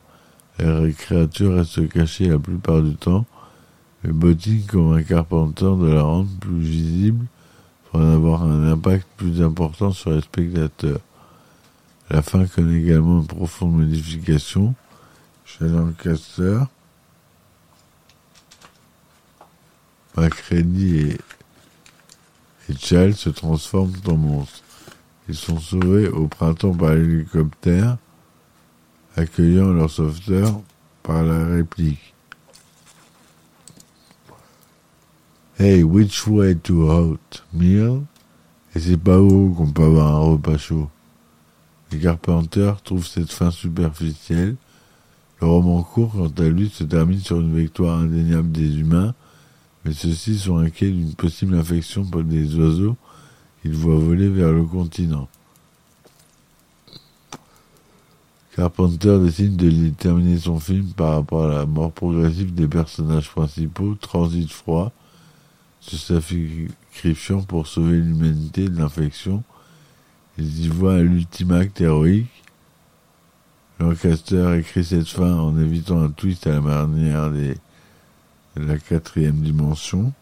[0.59, 3.25] les créatures restent cachées la plupart du temps,
[4.03, 7.25] mais Botting comme un carpenteur de la rendre plus visible
[7.85, 11.01] pour en avoir un impact plus important sur les spectateurs.
[12.11, 14.75] La fin connaît également une profonde modification
[15.59, 16.61] chez Lancaster,
[20.17, 21.19] Macready et,
[22.69, 24.63] et Charles se transforment en monstres.
[25.29, 27.99] Ils sont sauvés au printemps par l'hélicoptère,
[29.17, 30.61] accueillant leur sauveteur
[31.03, 32.15] par la réplique.
[35.59, 38.03] Hey, which way to hot meal?
[38.75, 40.91] Et c'est pas où qu'on peut avoir un repas chaud.
[41.93, 44.57] Les Carpenters trouvent cette fin superficielle.
[45.41, 49.15] Le roman court, quant à lui, se termine sur une victoire indéniable des humains
[49.85, 52.97] mais ceux-ci sont inquiets d'une possible infection par des oiseaux
[53.61, 55.29] qu'ils voient voler vers le continent.
[58.57, 63.95] Carpenter décide de terminer son film par rapport à la mort progressive des personnages principaux,
[63.97, 64.93] transit froid,
[65.81, 69.43] se sacrifiant pour sauver l'humanité de l'infection.
[70.39, 72.44] Ils y voient l'ultime acte héroïque.
[73.81, 77.57] Lancaster écrit cette fin en évitant un twist à la manière des
[78.57, 80.13] la quatrième dimension.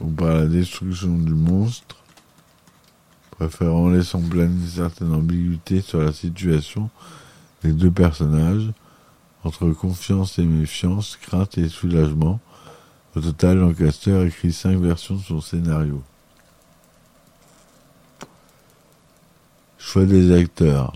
[0.00, 1.96] Ou par la destruction du monstre,
[3.30, 6.90] préférant laisser en pleine une certaine ambiguïté sur la situation
[7.62, 8.70] des deux personnages,
[9.44, 12.40] entre confiance et méfiance, crainte et soulagement.
[13.14, 16.02] Au total, Lancaster écrit cinq versions de son scénario.
[19.86, 20.94] Choix des acteurs.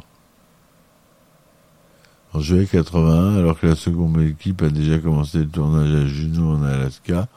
[2.32, 6.54] En juillet 81, alors que la seconde équipe a déjà commencé le tournage à Juneau
[6.54, 7.28] en Alaska,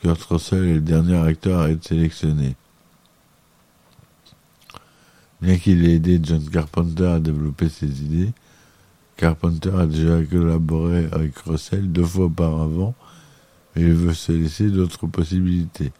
[0.00, 2.56] Kurt Russell est le dernier acteur à être sélectionné.
[5.42, 8.32] Bien qu'il ait aidé John Carpenter à développer ses idées,
[9.18, 12.94] Carpenter a déjà collaboré avec Russell deux fois auparavant,
[13.76, 15.92] mais il veut se laisser d'autres possibilités.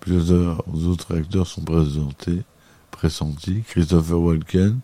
[0.00, 2.44] Plusieurs autres acteurs sont présentés,
[2.98, 4.80] Christopher Walken,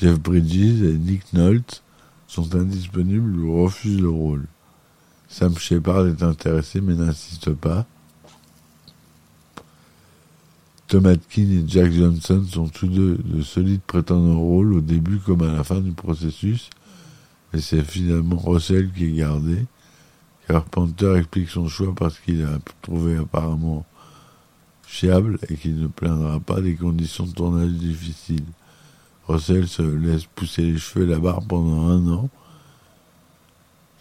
[0.00, 1.82] Jeff Bridges et Nick Nolte
[2.26, 4.46] sont indisponibles ou refusent le rôle.
[5.28, 7.86] Sam Shepard est intéressé mais n'insiste pas.
[10.88, 15.18] Tom Atkin et Jack Johnson sont tous deux de solides prétendants au rôle au début
[15.18, 16.68] comme à la fin du processus,
[17.52, 19.66] mais c'est finalement Russell qui est gardé.
[20.48, 23.86] Carpenter explique son choix parce qu'il a trouvé apparemment
[24.90, 28.44] fiable et qui ne plaindra pas des conditions de tournage difficiles.
[29.28, 32.28] Russell se laisse pousser les cheveux et la barbe pendant un an.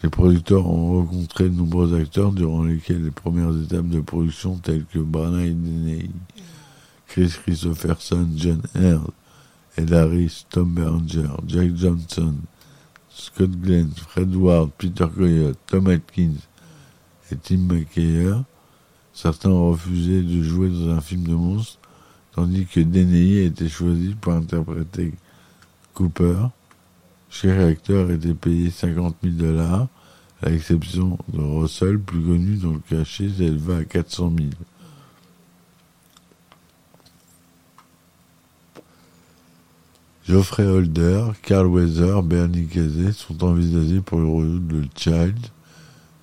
[0.01, 4.85] Les producteurs ont rencontré de nombreux acteurs durant lesquels les premières étapes de production telles
[4.91, 6.09] que Branagh Deney,
[7.07, 9.11] Chris Christopherson, John Hurd,
[9.77, 12.33] Ed Harris, Tom Berenger, Jack Johnson,
[13.11, 16.41] Scott Glenn, Fred Ward, Peter Coyote, Tom Atkins
[17.31, 18.41] et Tim McKayer.
[19.21, 21.77] Certains ont refusé de jouer dans un film de monstres,
[22.31, 25.13] tandis que Deney a été choisi pour interpréter
[25.93, 26.47] Cooper.
[27.29, 29.89] Chaque acteur était payé 50 000 dollars,
[30.41, 34.49] à l'exception de Russell, plus connu dont le cachet s'éleva à 400 000.
[40.29, 45.47] Geoffrey Holder, Carl Weather, Bernie Kazé sont envisagés pour le rôle de Child,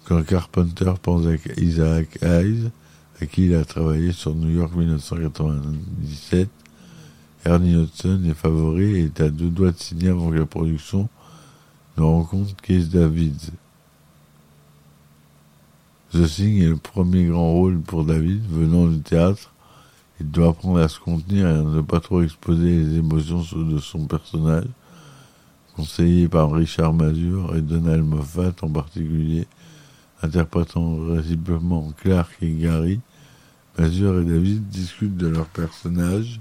[0.06, 2.70] quand Carpenter pense à Isaac Hayes,
[3.20, 6.48] à qui il a travaillé sur New York 1997.
[7.44, 11.08] Ernie Hudson est favori et est à deux doigts de signer avant que la production
[11.96, 13.50] ne rencontre Keith Davids.
[16.12, 19.52] The Thing est le premier grand rôle pour David venant du théâtre
[20.20, 23.78] il doit apprendre à se contenir et à ne pas trop exposer les émotions de
[23.78, 24.66] son personnage.
[25.74, 29.46] Conseillé par Richard Mazur et Donald Moffat en particulier,
[30.22, 33.00] interprétant réciproquement Clark et Gary,
[33.78, 36.40] Mazur et David discutent de leur personnage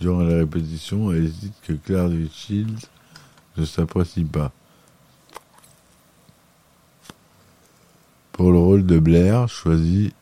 [0.00, 2.88] durant la répétition et hésitent que Clark et Shields
[3.56, 4.52] ne s'apprécient pas.
[8.32, 10.12] Pour le rôle de Blair, choisi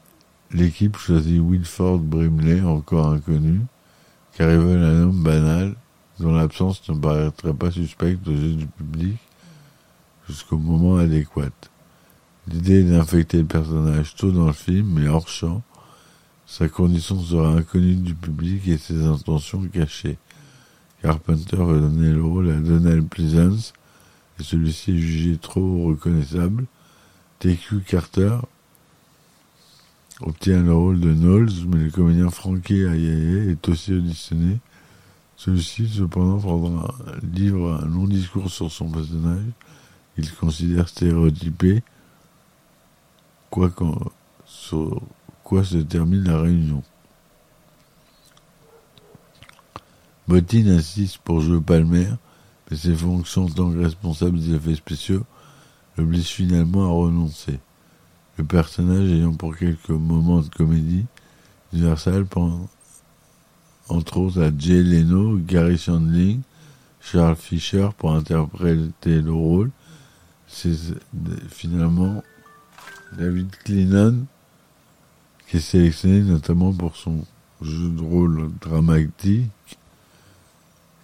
[0.52, 3.60] L'équipe choisit Wilford Brimley, encore inconnu,
[4.36, 5.74] car ils veulent un homme banal,
[6.20, 9.16] dont l'absence ne paraîtrait pas suspecte aux yeux du public
[10.28, 11.50] jusqu'au moment adéquat.
[12.48, 15.62] L'idée est d'infecter le personnage tôt dans le film, mais hors champ.
[16.46, 20.16] Sa condition sera inconnue du public et ses intentions cachées.
[21.02, 23.72] Carpenter veut donner le rôle à Donald Pleasance,
[24.38, 26.66] et celui-ci est jugé trop reconnaissable.
[27.40, 27.80] T.Q.
[27.80, 28.38] Carter,
[30.20, 34.58] obtient le rôle de Knowles, mais le comédien Frankie Ayaye est aussi auditionné.
[35.36, 36.94] Celui-ci, cependant, prendra
[37.34, 39.44] livre un long discours sur son personnage.
[40.16, 41.82] Il considère stéréotypé,
[43.50, 43.70] quoi
[44.46, 45.02] sur
[45.50, 46.82] se termine la réunion.
[50.28, 52.08] Bottine insiste pour jouer Palmer,
[52.70, 55.24] mais ses fonctions en tant que responsable des effets spéciaux
[55.96, 57.60] l'obligent finalement à renoncer
[58.36, 61.06] le personnage ayant pour quelques moments de comédie,
[61.72, 62.68] Universal pense
[63.88, 66.40] entre autres à Jay Leno, Gary Shandling,
[67.00, 69.70] Charles Fisher pour interpréter le rôle.
[70.48, 70.74] C'est
[71.48, 72.22] finalement
[73.16, 74.26] David Clennon
[75.48, 77.24] qui est sélectionné notamment pour son
[77.62, 79.50] jeu de rôle dramatique.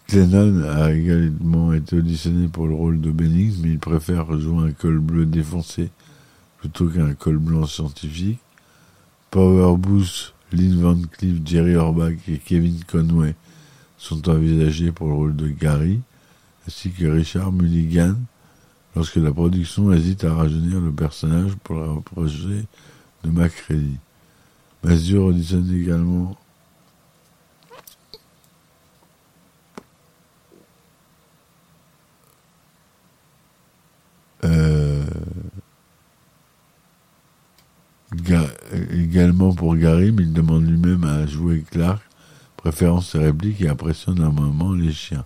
[0.09, 4.73] Clennon a également été auditionné pour le rôle de Bennings, mais il préfère jouer un
[4.73, 5.91] col bleu défoncé
[6.59, 8.39] plutôt qu'un col blanc scientifique.
[9.31, 13.35] Power Boost, Lynn Van Cleef, Jerry Orbach et Kevin Conway
[13.97, 16.01] sont envisagés pour le rôle de Gary,
[16.67, 18.17] ainsi que Richard Mulligan,
[18.95, 22.67] lorsque la production hésite à rajeunir le personnage pour le rapprocher
[23.25, 23.97] de McCready.
[24.83, 26.37] Mazur auditionne également
[34.45, 35.05] euh,
[38.93, 42.03] également pour Gary, il demande lui-même à jouer Clark,
[42.57, 45.25] préférant ses répliques et impressionne un moment les chiens.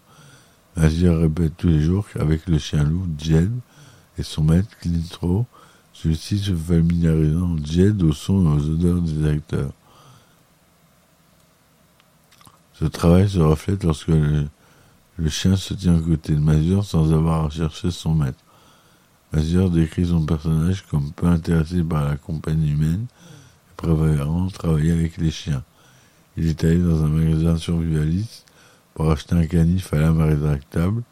[0.76, 3.50] Azir répète tous les jours qu'avec le chien loup, Jed,
[4.18, 5.46] et son maître, Clintro,
[6.02, 9.72] celui-ci se familiarisant Jed au son et aux odeurs des acteurs.
[12.74, 14.48] Ce travail se reflète lorsque le,
[15.28, 18.38] chien se tient à côté de Mazur sans avoir à chercher son maître.
[19.32, 25.16] Mazur décrit son personnage comme peu intéressé par la compagnie humaine et préférant travailler avec
[25.16, 25.64] les chiens.
[26.36, 28.44] Il est allé dans un magasin survivaliste
[28.92, 31.02] pour acheter un canif à lame rétractable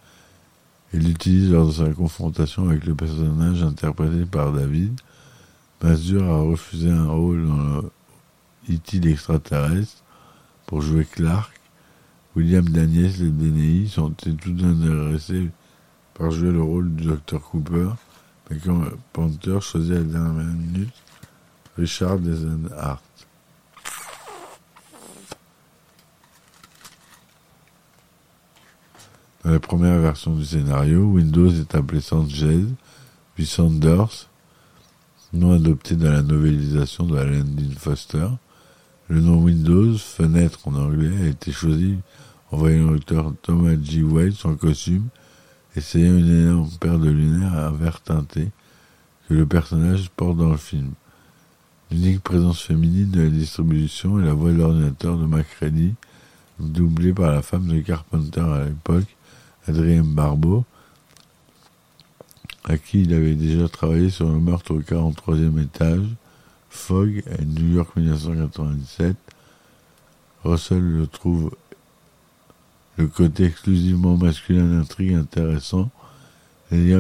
[0.95, 5.01] et l'utilise lors de sa confrontation avec le personnage interprété par David.
[5.82, 7.90] Mazur a refusé un rôle dans le
[8.70, 9.09] E.T.
[9.09, 10.05] extraterrestre
[10.66, 11.53] pour jouer Clark.
[12.36, 15.51] William Daniels et Deney sont tous intéressés
[16.14, 17.90] par jouer le rôle du Dr Cooper,
[18.49, 18.82] mais quand
[19.12, 20.95] Panther choisit à la dernière minute
[21.76, 23.03] Richard Desenhart.
[29.45, 32.64] Dans la première version du scénario, Windows est appelé Sanchez,
[33.34, 34.30] puis Sanders,
[35.34, 38.28] nom adopté dans la novélisation de Alan Dean Foster.
[39.09, 41.99] Le nom Windows, fenêtre en anglais, a été choisi
[42.51, 44.03] en voyant l'acteur Thomas G.
[44.03, 45.09] White en costume,
[45.76, 48.49] essayant une énorme paire de lunettes à vert teinté
[49.28, 50.92] que le personnage porte dans le film.
[51.90, 55.92] L'unique présence féminine de la distribution est la voix de l'ordinateur de MacReady,
[56.59, 59.13] doublée par la femme de Carpenter à l'époque,
[59.66, 60.64] Adrienne Barbeau,
[62.64, 66.06] à qui il avait déjà travaillé sur le meurtre au 43e étage,
[66.70, 69.16] Fogg, à New York 1997.
[70.44, 71.50] Russell le trouve
[72.96, 75.90] le côté exclusivement masculin de l'intrigue intéressant,
[76.70, 76.92] les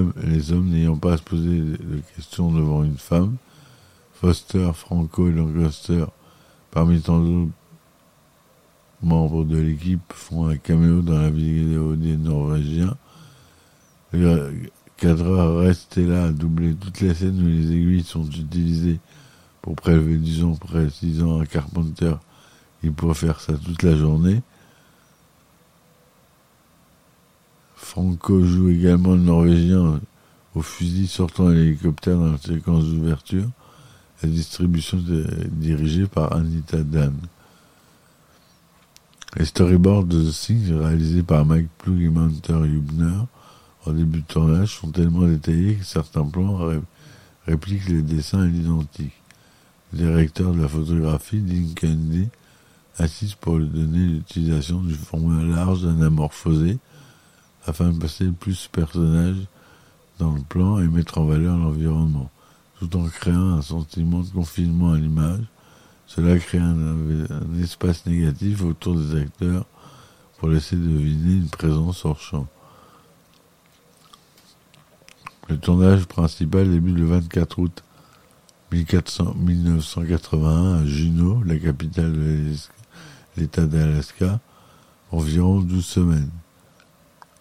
[0.52, 3.36] hommes n'ayant pas à se poser de questions devant une femme.
[4.14, 6.04] Foster, Franco et Lancaster,
[6.70, 7.50] parmi tant d'autres
[9.04, 12.96] membres de l'équipe, font un caméo dans la vidéo des Norvégiens.
[14.12, 14.52] Le
[14.96, 18.98] cadreur resté là à doubler toutes les scènes où les aiguilles sont utilisées
[19.62, 22.14] pour prélever du son précisant à Carpenter
[22.84, 24.42] il pourrait faire ça toute la journée.
[27.74, 30.00] Franco joue également le Norvégien
[30.54, 33.48] au fusil sortant à l'hélicoptère dans la séquence d'ouverture.
[34.22, 37.14] La distribution est dirigée par Anita Dan.
[39.36, 43.24] Les storyboards de Thing, réalisés par Mike Plug et Munter Hubner,
[43.84, 46.60] en début de tournage, sont tellement détaillés que certains plans
[47.44, 49.12] répliquent les dessins à l'identique.
[49.92, 52.28] Le directeur de la photographie, Dean Kennedy,
[53.00, 56.78] insiste pour lui donner l'utilisation du format large anamorphosé
[57.66, 59.48] afin de passer plus personnage
[60.20, 62.30] dans le plan et mettre en valeur l'environnement,
[62.78, 65.42] tout en créant un sentiment de confinement à l'image.
[66.14, 69.66] Cela crée un, espace négatif autour des acteurs
[70.38, 72.46] pour laisser deviner une présence hors champ.
[75.48, 77.82] Le tournage principal débute le 24 août
[78.70, 82.52] 1400, 1981 à Juneau, la capitale de
[83.36, 84.38] l'État d'Alaska,
[85.10, 86.30] environ 12 semaines.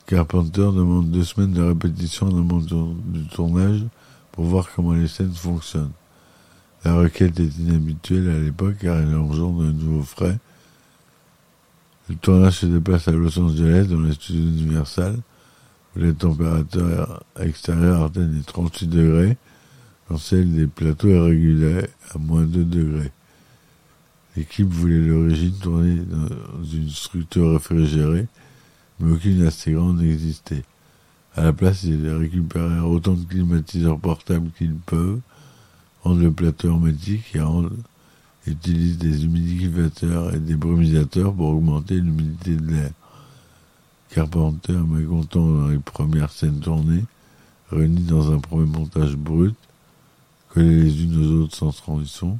[0.08, 3.84] Carpenter demande deux semaines de répétition dans du tournage
[4.32, 5.92] pour voir comment les scènes fonctionnent.
[6.84, 10.38] La requête est inhabituelle à l'époque car elle engendre de nouveaux frais.
[12.10, 15.18] Le tournage se déplace à Los Angeles dans les studios Universal
[15.96, 19.38] où les températures extérieures atteignent les 38 degrés
[20.08, 23.12] quand celle des plateaux est régulée à moins 2 degrés.
[24.36, 28.28] L'équipe voulait l'origine tourner dans une structure réfrigérée
[29.00, 30.64] mais aucune assez n'existait.
[31.36, 35.20] À la place, ils récupérèrent autant de climatiseurs portables qu'ils peuvent,
[36.04, 42.72] rendent le plateau hermétique et utilisent des humidificateurs et des brumisateurs pour augmenter l'humidité de
[42.72, 42.92] l'air.
[44.10, 47.04] Carpenter, mécontent dans les premières scènes tournées,
[47.72, 49.56] réunis dans un premier montage brut,
[50.50, 52.38] collés les unes aux autres sans transition,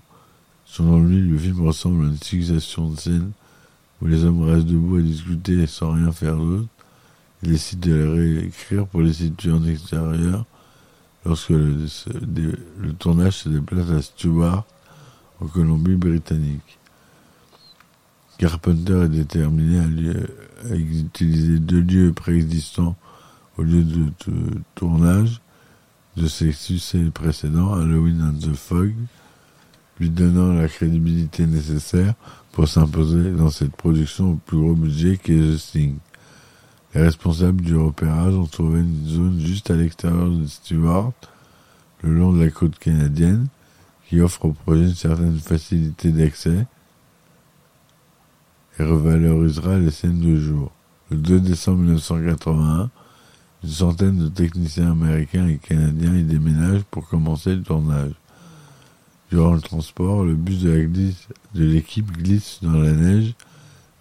[0.66, 3.32] selon lui, le film ressemble à une succession de scènes
[4.02, 6.68] où les hommes restent debout à discuter sans rien faire d'autre.
[7.42, 10.46] Il décide de les réécrire pour les situer en extérieur
[11.26, 11.88] lorsque le,
[13.00, 14.66] tournage se déplace à Stewart,
[15.42, 16.80] en Colombie-Britannique.
[18.38, 22.96] Carpenter est déterminé à, utiliser deux lieux préexistants
[23.58, 25.42] au lieu de, de tournage
[26.18, 28.94] de ses succès précédents, Halloween and the Fog,
[30.00, 32.14] lui donnant la crédibilité nécessaire
[32.52, 35.96] pour s'imposer dans cette production au plus gros budget qu'est The Sting.
[36.94, 41.14] Les responsables du repérage ont trouvé une zone juste à l'extérieur de Stewart,
[42.04, 43.48] le long de la côte canadienne,
[44.08, 46.68] qui offre au projet une certaine facilité d'accès
[48.78, 50.72] et revalorisera les scènes de jour.
[51.10, 52.92] Le 2 décembre 1981,
[53.64, 58.14] une centaine de techniciens américains et canadiens y déménagent pour commencer le tournage.
[59.32, 61.24] Durant le transport, le bus de
[61.56, 63.34] l'équipe glisse dans la neige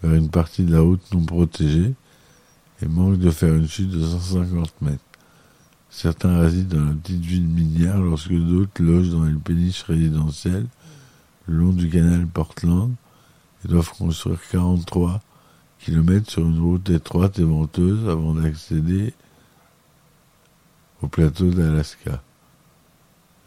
[0.02, 1.94] vers une partie de la route non protégée
[2.82, 4.98] et manque de faire une chute de 150 mètres.
[5.90, 10.66] Certains résident dans la petite ville minière lorsque d'autres logent dans les péniches résidentielles
[11.46, 12.92] le long du canal Portland
[13.64, 15.20] et doivent construire 43
[15.80, 19.12] km sur une route étroite et venteuse avant d'accéder
[21.02, 22.22] au plateau d'Alaska.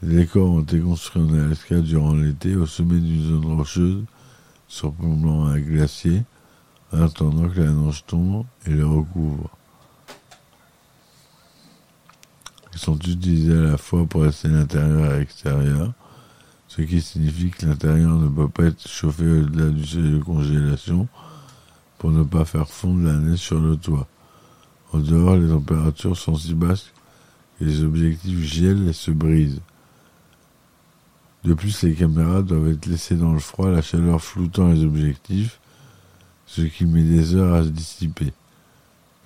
[0.04, 4.04] Les décors ont été construits en Alaska durant l'été au sommet d'une zone rocheuse
[4.68, 6.24] surplombant un glacier
[6.96, 9.50] en attendant que la neige tombe et le recouvre.
[12.74, 15.94] Ils sont utilisés à la fois pour la scène intérieure et extérieure,
[16.68, 21.08] ce qui signifie que l'intérieur ne peut pas être chauffé au-delà du seuil de congélation
[21.98, 24.08] pour ne pas faire fondre la neige sur le toit.
[24.92, 26.92] En dehors, les températures sont si basses
[27.60, 29.62] que les objectifs gèlent et se brisent.
[31.44, 35.60] De plus, les caméras doivent être laissées dans le froid, la chaleur floutant les objectifs,
[36.46, 38.34] ce qui met des heures à se dissiper.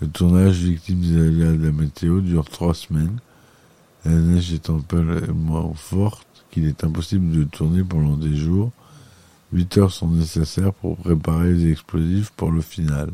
[0.02, 3.20] Le tournage, victime des aléas de la météo, dure trois semaines,
[4.06, 8.72] la neige étant tellement forte qu'il est impossible de tourner pendant des jours.
[9.52, 13.10] Huit heures sont nécessaires pour préparer les explosifs pour le final.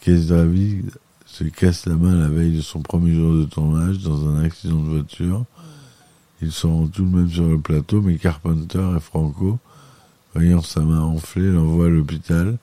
[0.00, 0.90] Keith David
[1.24, 4.82] se casse la main la veille de son premier jour de tournage dans un accident
[4.82, 5.44] de voiture.
[6.42, 9.58] Ils sont tout de même sur le plateau, mais Carpenter et Franco,
[10.34, 12.58] voyant sa main enflée, l'envoient à l'hôpital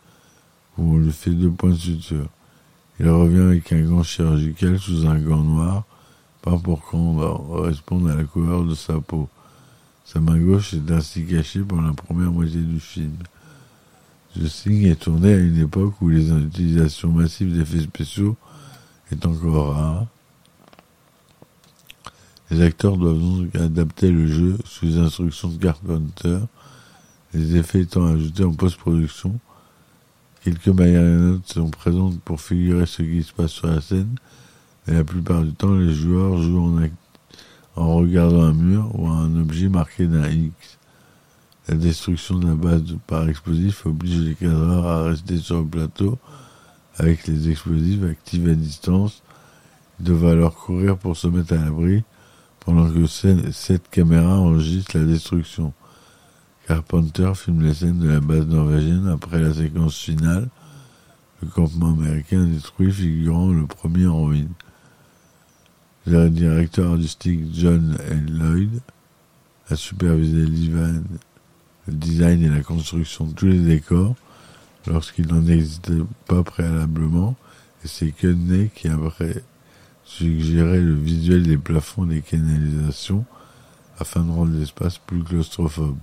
[0.78, 2.30] où on lui fait deux points de suture.
[3.00, 5.86] Il revient avec un gant chirurgical sous un gant noir,
[6.42, 9.30] pas pour correspondre à la couleur de sa peau.
[10.06, 13.16] Sa main gauche est ainsi cachée pendant la première moitié du film.
[14.36, 18.36] The Thing est tourné à une époque où les utilisations massives d'effets spéciaux
[19.12, 20.06] est encore rare.
[22.52, 26.40] Les acteurs doivent donc adapter le jeu sous les instructions de Carpenter,
[27.34, 29.40] les effets étant ajoutés en post-production.
[30.44, 34.16] Quelques marionnettes sont présentes pour figurer ce qui se passe sur la scène,
[34.88, 36.80] mais la plupart du temps, les joueurs jouent
[37.76, 40.78] en, regardant un mur ou un objet marqué d'un X.
[41.68, 46.18] La destruction de la base par explosif oblige les cadreurs à rester sur le plateau
[46.98, 49.22] avec les explosifs activés à distance.
[50.00, 52.04] Ils doivent alors courir pour se mettre à l'abri
[52.60, 55.74] pendant que cette caméra enregistre la destruction.
[56.70, 60.50] Carpenter filme les scènes de la base norvégienne après la séquence finale,
[61.42, 64.52] le campement américain détruit figurant le premier en ruine.
[66.06, 68.24] Le directeur artistique John L.
[68.38, 68.82] Lloyd
[69.72, 71.02] a supervisé le
[71.88, 74.14] design et la construction de tous les décors
[74.86, 77.36] lorsqu'il n'en existait pas préalablement,
[77.84, 79.00] et c'est Kenney qui a
[80.06, 83.26] suggéré le visuel des plafonds des canalisations
[83.98, 85.98] afin de rendre l'espace plus claustrophobe.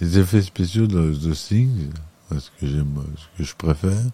[0.00, 1.90] Les effets spéciaux de The Things,
[2.30, 4.04] ce que j'aime, ce que je préfère,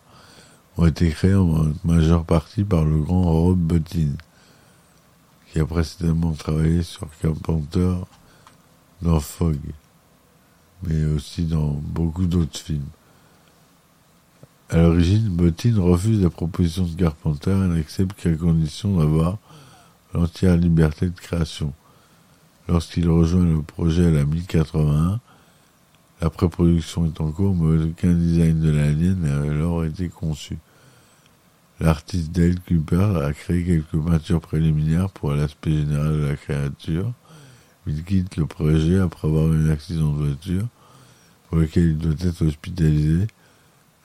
[0.77, 4.13] ont été créés en majeure partie par le grand Rob Bottin,
[5.53, 7.95] qui a précédemment travaillé sur Carpenter
[9.03, 9.59] dans Fog
[10.87, 12.89] mais aussi dans beaucoup d'autres films.
[14.71, 19.39] À l'origine, Bottin refuse la proposition de Carpenter et n'accepte qu'à condition d'avoir
[20.13, 21.73] l'entière liberté de création.
[22.69, 25.21] Lorsqu'il rejoint le projet à la 1081,
[26.21, 30.59] la pré-production est en cours, mais aucun design de l'alien n'a alors été conçu.
[31.81, 37.13] L'artiste Dale Cooper a créé quelques peintures préliminaires pour l'aspect général de la créature.
[37.87, 40.67] Il quitte le projet après avoir eu un accident de voiture
[41.49, 43.27] pour lequel il doit être hospitalisé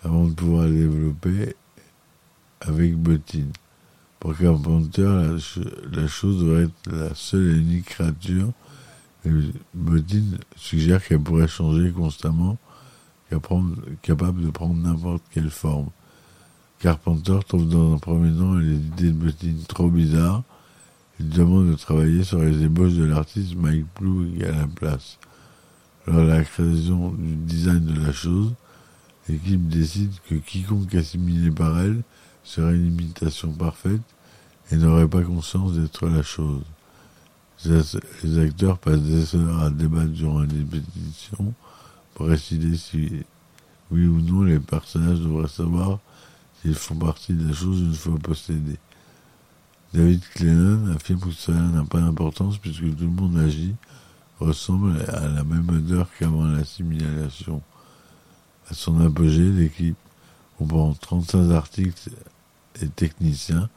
[0.03, 1.55] avant de pouvoir le développer
[2.61, 3.51] avec Bottine.
[4.19, 8.51] Pour Carpenter, la, la, chose devrait être la seule et unique créature.
[9.25, 9.29] Et
[10.55, 12.57] suggère qu'elle pourrait changer constamment,
[14.01, 15.89] capable de prendre n'importe quelle forme.
[16.79, 20.43] Carpenter trouve dans un premier temps les idées de Bottine trop bizarres.
[21.19, 25.19] Il demande de travailler sur les ébauches de l'artiste Mike Blue à la place.
[26.07, 28.53] Lors de la création du design de la chose,
[29.27, 32.01] l'équipe décide que quiconque assimilé par elle
[32.45, 34.01] serait une imitation parfaite
[34.71, 36.63] et n'aurait pas conscience d'être la chose.
[37.65, 41.53] Les acteurs passent des heures à débattre durant les pétitions
[42.13, 43.11] pour décider si
[43.91, 45.99] oui ou non les personnages devraient savoir
[46.61, 48.77] s'ils font partie de la chose une fois possédés.
[49.93, 53.75] David Clennon affirme que cela n'a pas d'importance puisque tout le monde agit
[54.39, 57.61] ressemble à la même odeur qu'avant l'assimilation.
[58.69, 59.97] À son apogée, l'équipe
[60.57, 62.09] comprend 35 articles
[62.81, 63.69] et techniciens,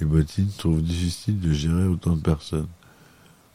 [0.00, 2.68] et Bottine trouve difficile de gérer autant de personnes.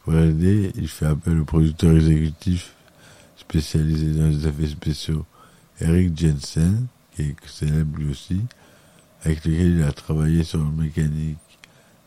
[0.04, 2.74] Pour l'aider, il fait appel au producteur exécutif
[3.38, 5.26] spécialisé dans les effets spéciaux,
[5.80, 8.42] Eric Jensen, qui est célèbre lui aussi,
[9.24, 11.38] avec lequel il a travaillé sur le mécanique,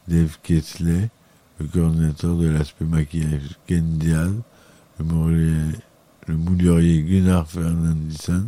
[0.09, 1.09] Dave Kesley,
[1.59, 4.32] le coordinateur de l'aspect maquillage Ken Diaz,
[4.99, 8.47] le, moulurier Gunnar Fernandison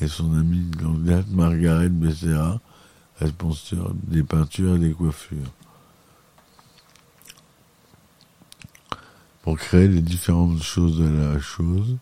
[0.00, 2.60] et son ami d'anglade Margaret Becerra,
[3.18, 5.52] responsable des peintures et des coiffures.
[9.48, 11.96] Pour créer les différentes choses de la chose,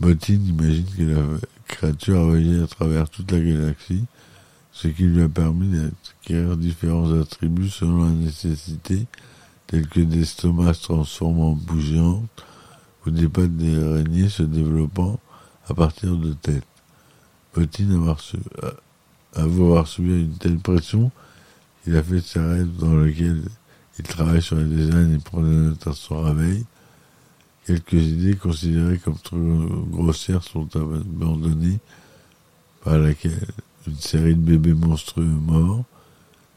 [0.00, 4.04] Bottine imagine que la créature a voyagé à travers toute la galaxie,
[4.72, 9.06] ce qui lui a permis d'acquérir différents attributs selon la nécessité
[9.66, 12.46] tels que des stomacs se transforment en bougeantes
[13.04, 15.20] ou des pattes d'araignées se développant
[15.68, 16.64] à partir de têtes.
[17.54, 18.22] Bottine avoir,
[19.34, 21.10] avoir subi une telle pression,
[21.86, 23.42] il a fait sa rêve dans lequel
[24.00, 26.64] Il travaille sur le design et prend des notes à son réveil.
[27.66, 29.36] Quelques idées considérées comme trop
[29.90, 31.78] grossières sont abandonnées
[32.82, 33.46] par laquelle
[33.86, 35.84] une série de bébés monstrueux morts.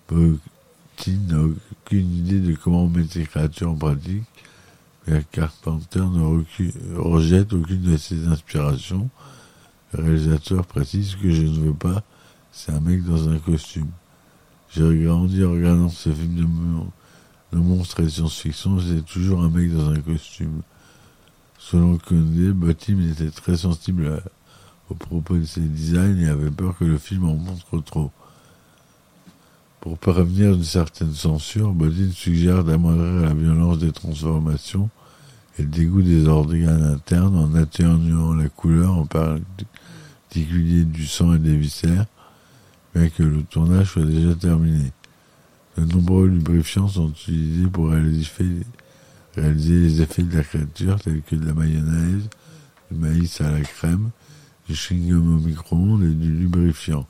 [0.07, 4.23] Botin n'a aucune idée de comment mettre ces créatures en pratique,
[5.05, 9.09] mais Carpenter ne rejette aucune de ses inspirations.
[9.91, 12.03] Le réalisateur précise que je ne veux pas,
[12.53, 13.91] c'est un mec dans un costume.
[14.73, 16.45] J'ai grandi en regardant ce film de,
[17.59, 20.61] monstres et de science-fiction, c'est toujours un mec dans un costume.
[21.57, 24.21] Selon Condé, Botim était très sensible
[24.89, 28.11] au propos de ses designs et avait peur que le film en montre trop.
[29.79, 34.89] Pour prévenir une certaine censure, Bodin suggère d'amoindrir la violence des transformations
[35.57, 41.39] et le dégoût des organes internes en atténuant la couleur, en particulier du sang et
[41.39, 42.05] des viscères,
[42.95, 44.91] bien que le tournage soit déjà terminé.
[45.77, 48.63] De nombreux lubrifiants sont utilisés pour réaliser,
[49.35, 52.29] les effets de la créature, tels que de la mayonnaise,
[52.91, 54.11] du maïs à la crème,
[54.67, 57.07] du chewing-gum au micro-ondes et du lubrifiant.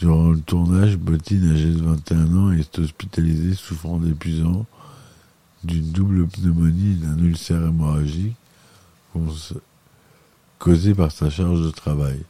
[0.00, 4.66] Durant le tournage, Bottine, âgé de 21 ans, est hospitalisé souffrant d'épuisement,
[5.62, 8.34] d'une double pneumonie et d'un ulcère hémorragique
[10.58, 12.22] causé par sa charge de travail.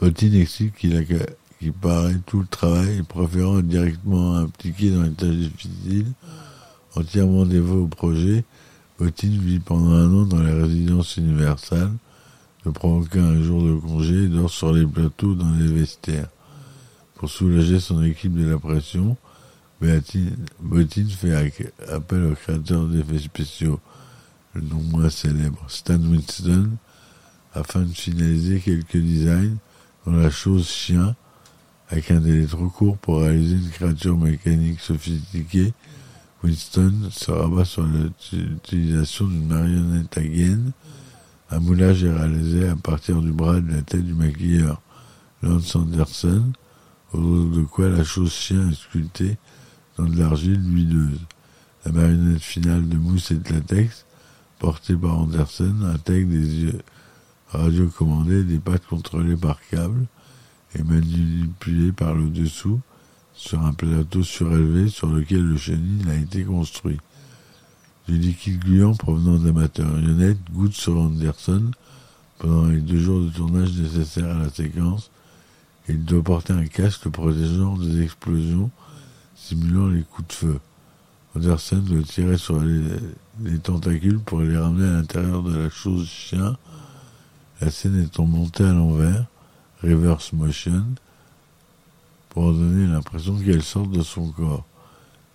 [0.00, 1.04] Bottine explique qu'il a
[1.62, 6.12] qu'il paraît tout le travail, préférant directement impliqué dans les tâches difficiles,
[6.96, 8.44] entièrement dévoué au projet,
[8.98, 11.92] Bottine vit pendant un an dans la résidence universelle,
[12.66, 16.28] ne prend aucun jour de congé et dort sur les plateaux dans les vestiaires.
[17.14, 19.16] Pour soulager son équipe de la pression,
[19.80, 21.54] Bottine fait
[21.88, 23.78] appel au créateur d'effets spéciaux,
[24.54, 26.70] le nom moins célèbre, Stan Winston,
[27.54, 29.56] afin de finaliser quelques designs
[30.04, 31.14] dans la chose chien,
[31.92, 35.74] avec un délai trop court pour réaliser une créature mécanique sophistiquée
[36.42, 40.72] Winston se rabat sur l'utilisation d'une marionnette à gaine.
[41.50, 44.80] Un moulage est réalisé à partir du bras de la tête du maquilleur
[45.42, 46.52] Lance Anderson,
[47.12, 49.36] autour de quoi la chose chien est sculptée
[49.98, 51.20] dans de l'argile huileuse.
[51.84, 54.06] La marionnette finale de mousse et de latex,
[54.58, 56.80] portée par Anderson, intègre des yeux
[57.48, 60.06] radiocommandés des pattes contrôlées par câble
[60.78, 62.80] et manipulées par le dessous
[63.34, 66.98] sur un plateau surélevé sur lequel le chenil a été construit.
[68.08, 71.70] Du liquide gluant provenant de la marionnette goutte sur Anderson
[72.38, 75.10] pendant les deux jours de tournage nécessaires à la séquence.
[75.88, 78.70] Il doit porter un casque protégeant des explosions
[79.34, 80.60] simulant les coups de feu.
[81.34, 82.82] Anderson doit tirer sur les,
[83.42, 86.56] les tentacules pour les ramener à l'intérieur de la chose chien.
[87.60, 89.24] La scène étant montée à l'envers,
[89.82, 90.84] reverse motion,
[92.30, 94.64] pour donner l'impression qu'elle sort de son corps.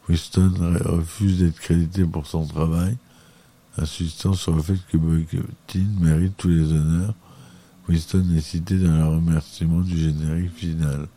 [0.09, 0.53] Winston
[0.85, 2.97] refuse d'être crédité pour son travail,
[3.77, 7.13] insistant sur le fait que Boycottin mérite tous les honneurs.
[7.87, 11.07] Winston est cité dans le remerciement du générique final.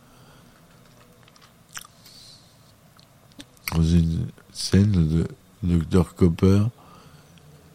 [3.73, 5.25] Dans une scène,
[5.63, 6.63] Dr Copper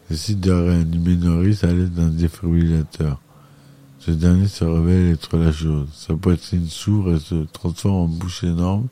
[0.09, 3.19] décide de réanimer Norris à l'aide d'un défibrillateur.
[3.99, 5.87] Ce dernier se révèle être la chose.
[5.93, 8.87] Sa poitrine s'ouvre et se transforme en bouche énorme,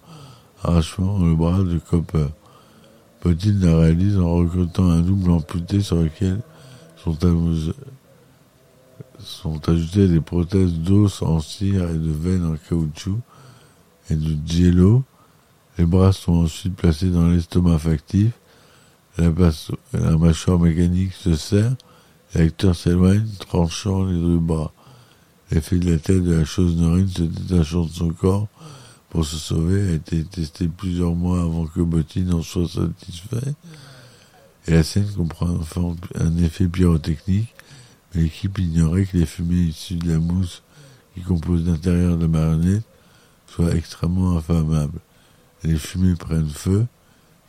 [0.64, 2.28] arrachant le bras de Copper.
[3.22, 6.42] Potin la réalise en recrutant un double amputé sur lequel
[6.98, 7.18] sont,
[9.20, 13.20] sont ajoutées des prothèses d'os en cire et de veines en caoutchouc
[14.10, 15.04] et de jello.
[15.78, 18.32] Les bras sont ensuite placés dans l'estomac factif.
[19.18, 19.32] La,
[19.94, 21.76] la mâchoire mécanique se serre.
[22.34, 24.74] L'acteur s'éloigne, tranchant les deux bras.
[25.52, 28.48] L'effet de la tête de la chose norine se détachant de son corps
[29.10, 33.54] pour se sauver a été testé plusieurs mois avant que Bottine en soit satisfait.
[34.68, 35.60] Et la scène comprend
[36.16, 37.54] un effet pyrotechnique,
[38.14, 40.64] mais l'équipe ignorait que les fumées issues de la mousse
[41.14, 42.84] qui compose l'intérieur de la marionnette
[43.48, 45.00] soient extrêmement inflammables.
[45.64, 46.88] Les fumées prennent feu,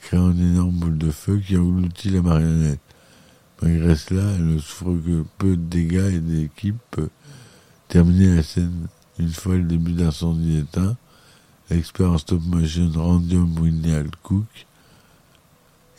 [0.02, 2.80] créant une énorme boule de feu qui engloutit la marionnette.
[3.62, 7.00] Malgré cela, elle ne souffre que peu de dégâts et l'équipe
[7.88, 10.96] Terminé la scène une fois le début d'incendie éteint,
[11.70, 14.66] l'expert en stop motion Randium William Cook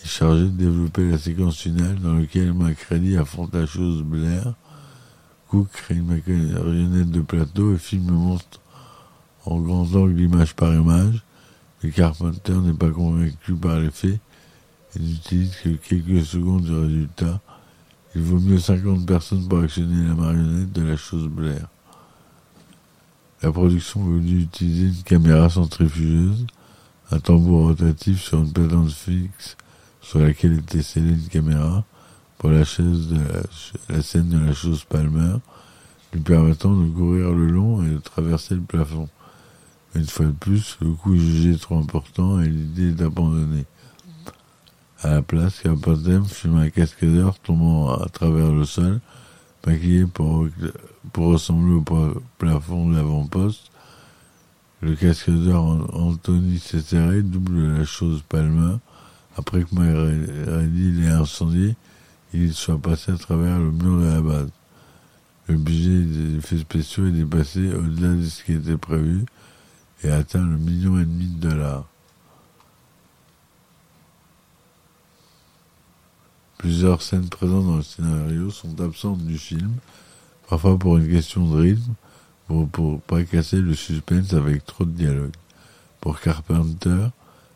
[0.03, 4.53] est chargé de développer la séquence finale dans laquelle McCready affronte la chose Blair.
[5.47, 8.59] Cook crée une marionnette de plateau et filme le monstre
[9.45, 11.23] en grand angle image par image.
[11.83, 14.19] Le Carpenter n'est pas convaincu par les faits
[14.95, 17.39] et n'utilise que quelques secondes du résultat.
[18.13, 21.67] Il vaut mieux 50 personnes pour actionner la marionnette de la chose Blair.
[23.43, 26.47] La production voulu utiliser une caméra centrifugeuse
[27.11, 29.55] un tambour rotatif sur une plateforme fixe
[30.01, 31.85] sur laquelle était scellée une caméra
[32.37, 33.17] pour la, chaise de
[33.89, 35.37] la, scène de la chose Palmer,
[36.13, 39.09] lui permettant de courir le long et de traverser le plafond.
[39.95, 43.65] Une fois de plus, le coup est jugé trop important et l'idée est d'abandonner.
[45.01, 48.99] À la place, Carpenter filme un cascadeur tombant à travers le sol,
[49.65, 50.47] maquillé pour,
[51.13, 51.83] pour ressembler au
[52.37, 53.71] plafond de l'avant-poste.
[54.81, 55.63] Le cascadeur
[55.95, 58.75] Anthony Cesare double la chose Palmer.
[59.35, 61.75] Après que McReady l'ait incendié,
[62.33, 64.49] il soit passé à travers le mur de la base.
[65.47, 69.25] Le budget des effets spéciaux est dépassé au-delà de ce qui était prévu
[70.03, 71.85] et atteint le million et demi de dollars.
[76.57, 79.73] Plusieurs scènes présentes dans le scénario sont absentes du film,
[80.49, 81.93] parfois pour une question de rythme,
[82.47, 85.35] pour, pour pas casser le suspense avec trop de dialogue.
[85.99, 87.07] Pour Carpenter,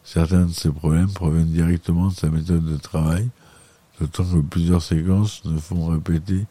[0.03, 3.29] certains de ses problèmes proviennent directement de sa méthode de travail,
[3.99, 6.45] d'autant que plusieurs séquences ne font répéter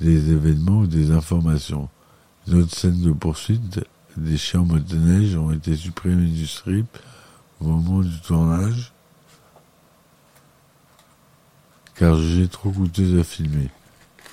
[0.00, 1.88] des événements ou des informations.
[2.46, 3.80] Une autre scène de poursuite
[4.16, 6.86] des chambres de neige ont été supprimées du strip
[7.60, 8.92] au moment du tournage,
[11.96, 13.70] car jugées trop coûteuses à filmer.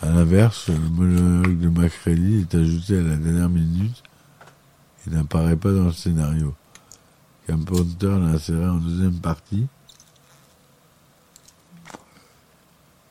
[0.02, 4.02] À l'inverse, le monologue de Macready est ajouté à la dernière minute
[5.06, 6.56] et n'apparaît pas dans le scénario.
[7.45, 7.58] Camp
[8.02, 9.68] l'a inséré en deuxième partie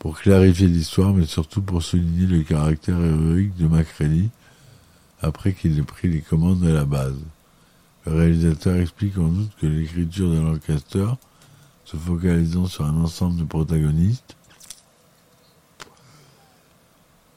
[0.00, 4.30] pour clarifier l'histoire, mais surtout pour souligner le caractère héroïque de Macready
[5.22, 7.20] après qu'il ait pris les commandes de la base.
[8.04, 11.06] Le réalisateur explique en outre que l'écriture de Lancaster,
[11.84, 14.36] se focalisant sur un ensemble de protagonistes,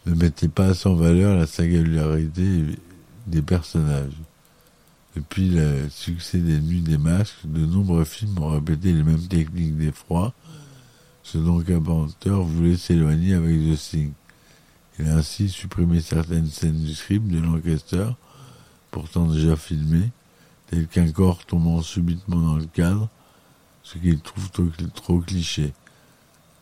[0.05, 2.63] ne mettait pas en valeur la singularité
[3.27, 4.17] des personnages.
[5.15, 9.77] Depuis le succès des Nuits des Masques, de nombreux films ont répété les mêmes techniques
[9.77, 10.33] d'effroi,
[11.21, 14.11] ce dont Carpenter voulait s'éloigner avec The Thing.
[14.99, 18.09] Il a ainsi supprimé certaines scènes du script de Lancaster,
[18.91, 20.11] pourtant déjà filmées,
[20.69, 23.09] telles qu'un corps tombant subitement dans le cadre,
[23.83, 24.49] ce qu'il trouve
[24.93, 25.73] trop, cliché.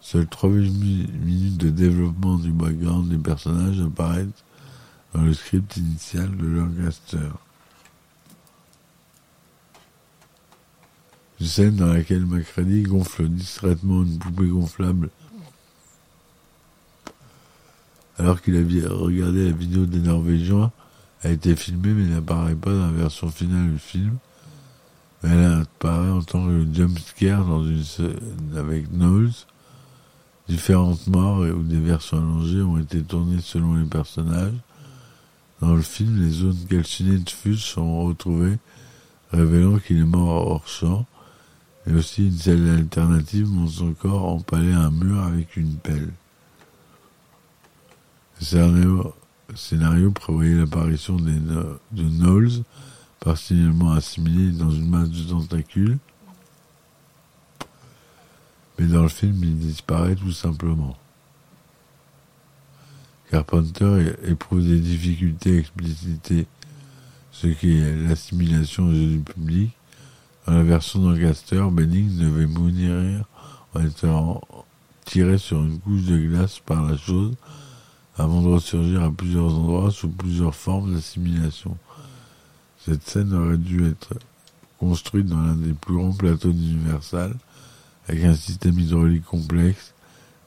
[0.02, 4.44] Seules trois minutes de développement du background des personnages apparaissent
[5.14, 7.30] dans le script initial de Lancaster.
[11.40, 15.10] Une scène dans laquelle Macready gonfle discrètement une poupée gonflable
[18.22, 20.72] alors qu'il avait regardé la vidéo des Norvégiens,
[21.24, 24.18] a été filmée mais n'apparaît pas dans la version finale du film.
[25.24, 28.18] Elle apparaît en tant que jump scare dans une scène
[28.56, 29.32] avec Knowles.
[30.52, 34.60] Différentes morts ou des versions allongées ont été tournées selon les personnages.
[35.62, 38.58] Dans le film, les zones calcinées de Fuchs sont retrouvées,
[39.32, 41.06] révélant qu'il est mort hors champ.
[41.88, 46.12] Et aussi une scène alternative montre son corps empalé à un mur avec une pelle.
[48.42, 49.16] Le
[49.56, 52.64] scénario, prévoyait l'apparition de Knowles,
[53.22, 55.98] partiellement assimilé dans une masse de tentacules.
[58.78, 60.98] Mais dans le film, il disparaît tout simplement.
[63.30, 66.48] Carpenter éprouve des difficultés à expliciter
[67.32, 69.72] ce qu'est l'assimilation aux yeux du public.
[70.46, 73.26] Dans la version d'Ancaster, Benning devait mourir
[73.74, 74.42] en étant
[75.06, 77.34] tiré sur une couche de glace par la chose
[78.18, 81.78] avant de ressurgir à plusieurs endroits sous plusieurs formes d'assimilation.
[82.86, 84.16] Cette scène aurait dû être
[84.80, 87.36] construite dans l'un des plus grands plateaux d'Universal,
[88.12, 89.94] avec un système hydraulique complexe,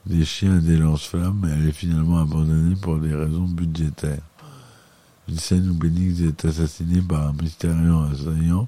[0.05, 4.21] des chiens et des lance-flammes, elle est finalement abandonnée pour des raisons budgétaires.
[5.27, 8.67] Une scène où Benix est assassiné par un mystérieux assaillant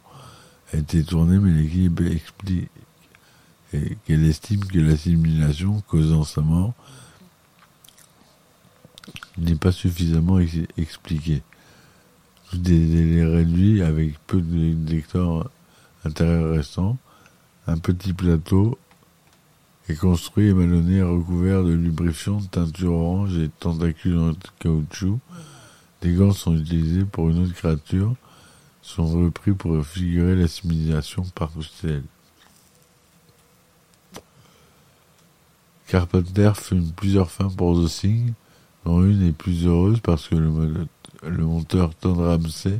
[0.73, 2.71] a été tournée, mais l'équipe explique
[3.71, 6.73] qu'elle estime que l'assimilation causant sa mort
[9.37, 10.39] n'est pas suffisamment
[10.75, 11.43] expliqué.
[12.51, 15.51] Des délais réduits avec peu de lecteurs
[16.03, 16.97] intérieurs restants,
[17.67, 18.79] un petit plateau
[19.89, 25.19] est construit et malonné recouvert de lubrifiant, de teinture orange et tentacules en caoutchouc.
[26.01, 28.15] Des gants sont utilisés pour une autre créature,
[28.81, 32.03] sont repris pour figurer l'assimilation partielle.
[35.87, 38.33] Carpenter fume plusieurs fins pour The Thing,
[38.85, 42.79] une est plus heureuse parce que le, monteur Todd Ramsey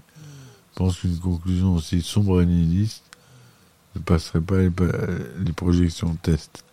[0.76, 3.04] pense qu'une conclusion aussi sombre et nihiliste
[3.96, 6.64] ne passerait pas les, projections test.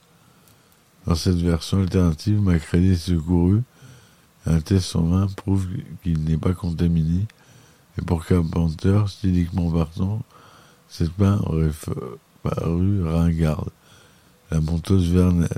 [1.07, 3.63] Dans cette version alternative, Macready est secouru.
[4.47, 5.67] Un test main prouve
[6.03, 7.27] qu'il n'est pas contaminé.
[7.99, 10.23] Et pour Carpenter, styliquement partant,
[10.89, 11.73] Cette fin aurait
[12.43, 13.71] paru ringarde.
[14.51, 15.49] La monteuse Verne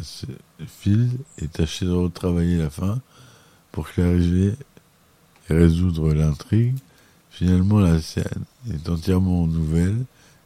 [0.67, 3.01] Field est tâchée de retravailler la fin
[3.73, 4.55] pour clarifier
[5.49, 6.77] et résoudre l'intrigue.
[7.31, 10.05] Finalement, la scène est entièrement nouvelle,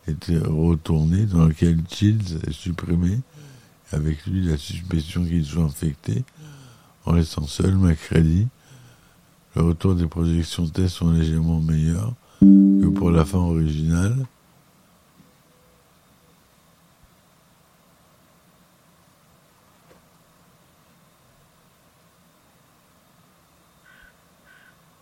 [0.09, 3.21] est retournée, dans laquelle Chills est supprimé,
[3.93, 6.25] avec lui la suspicion qu'il soit infecté,
[7.05, 8.49] en laissant seul Macready.
[9.57, 14.17] Le retour des projections test sont légèrement meilleurs que pour la fin originale.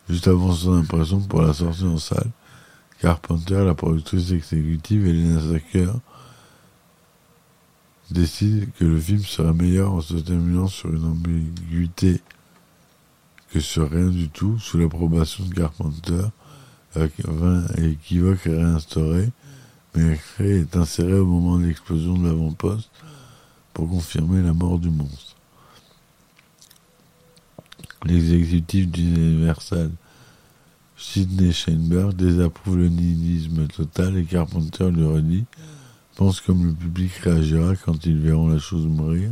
[0.09, 2.31] Juste avant son impression pour la sortie en salle,
[3.01, 5.95] Carpenter, la productrice exécutive Elena Sacker,
[8.11, 12.21] décide que le film serait meilleur en se terminant sur une ambiguïté
[13.53, 16.23] que sur rien du tout, sous l'approbation de Carpenter,
[16.95, 19.31] avec un équivoque réinstauré,
[19.95, 22.91] mais est inséré au moment de l'explosion de l'avant-poste
[23.73, 25.37] pour confirmer la mort du monstre.
[28.05, 29.91] L'exécutif d'Universal,
[30.97, 35.45] Sidney Sheinberg, désapprouve le nihilisme total et Carpenter lui redit
[36.19, 39.31] pense comme le public réagira quand ils verront la chose mourir,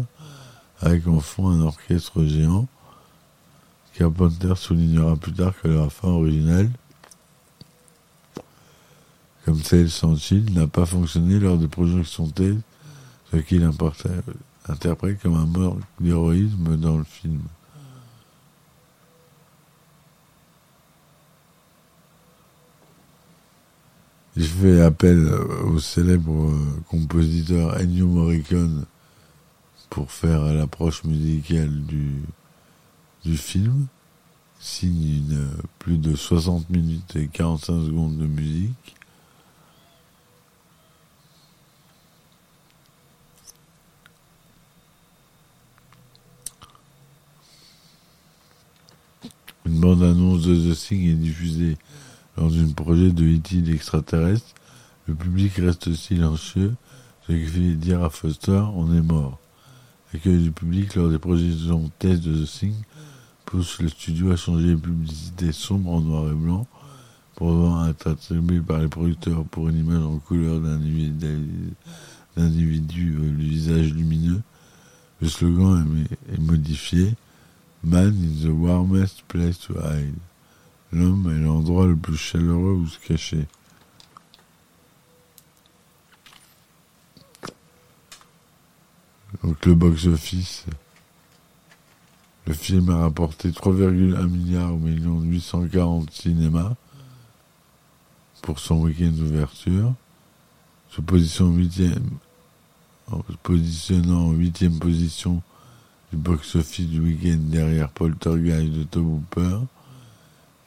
[0.80, 2.68] avec en fond un orchestre géant.
[3.95, 6.70] Carpenter soulignera plus tard que la fin originale,
[9.45, 12.61] comme celle sans Chill, n'a pas fonctionné lors des projections telles,
[13.32, 17.41] ce qu'il interprète comme un mort d'héroïsme dans le film.
[24.37, 25.26] Je fais appel
[25.64, 26.53] au célèbre
[26.91, 28.84] compositeur Ennio Morricone
[29.89, 32.20] pour faire l'approche musicale du,
[33.24, 33.87] du film.
[34.61, 38.95] Signe une, plus de 60 minutes et 45 secondes de musique.
[49.64, 51.78] Une bande-annonce de The Thing est diffusée
[52.37, 53.70] lors d'un projet de E.T.
[53.72, 54.55] extraterrestre,
[55.07, 56.74] le public reste silencieux,
[57.26, 59.39] ce qui fait dire à Foster on est mort.
[60.12, 62.74] L'accueil du public lors des projections test de The Thing
[63.45, 66.66] pousse le studio à changer les publicités sombres en noir et blanc
[67.37, 71.47] pour être attribué par les producteurs pour une image en couleur d'individu
[72.37, 74.43] le visage lumineux.
[75.20, 77.14] Le slogan est modifié
[77.82, 80.14] Man is the warmest place to hide.
[80.97, 83.47] L'homme est l'endroit le plus chaleureux où se cacher.
[89.44, 90.64] Donc le box-office,
[92.47, 96.72] le film a rapporté 3,1 milliards au million 840 cinémas
[98.40, 99.92] pour son week-end d'ouverture,
[100.88, 102.09] se positionnant
[104.28, 105.42] en huitième position
[106.11, 109.59] du box-office du week-end derrière Poltergeist de Tom Hooper,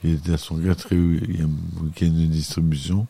[0.02, 3.08] qui était à son quatrième week-end de distribution,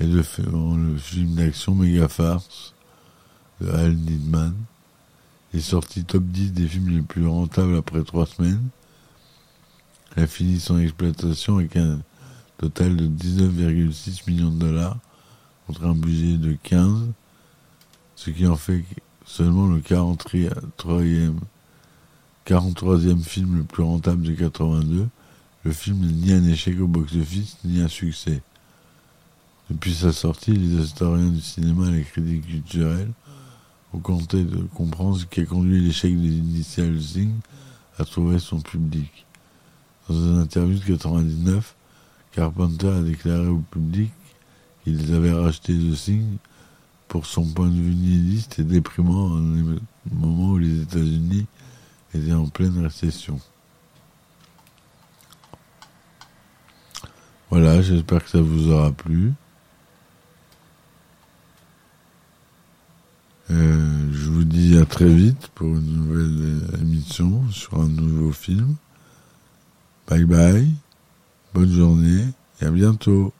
[0.00, 2.74] et le, film d'action Méga Farce
[3.60, 4.54] de Al Nidman.
[5.54, 8.68] Est sorti top 10 des films les plus rentables après trois semaines.
[10.16, 12.00] Il a fini son exploitation avec un
[12.56, 14.96] total de 19,6 millions de dollars
[15.66, 17.12] contre un budget de 15,
[18.16, 18.82] ce qui en fait
[19.26, 21.34] seulement le 43e,
[22.46, 25.06] 43e film le plus rentable de 82
[25.64, 28.42] le film n'est ni un échec au box-office, ni un succès.
[29.70, 33.12] Depuis sa sortie, les historiens du cinéma et les critiques culturels
[33.92, 37.32] ont tenté de comprendre ce qui a conduit l'échec des Initial Thing
[37.98, 39.24] à trouver son public.
[40.08, 41.76] Dans une interview de 99,
[42.32, 44.10] Carpenter a déclaré au public
[44.82, 46.38] qu'il avait racheté The Thing
[47.06, 49.78] pour son point de vue nihiliste et déprimant un
[50.10, 51.46] moment où les États-Unis
[52.14, 53.38] étaient en pleine récession.
[57.52, 59.30] Voilà, j'espère que ça vous aura plu.
[63.50, 68.76] Euh, je vous dis à très vite pour une nouvelle émission sur un nouveau film.
[70.08, 70.70] Bye bye,
[71.52, 72.24] bonne journée
[72.62, 73.34] et à bientôt.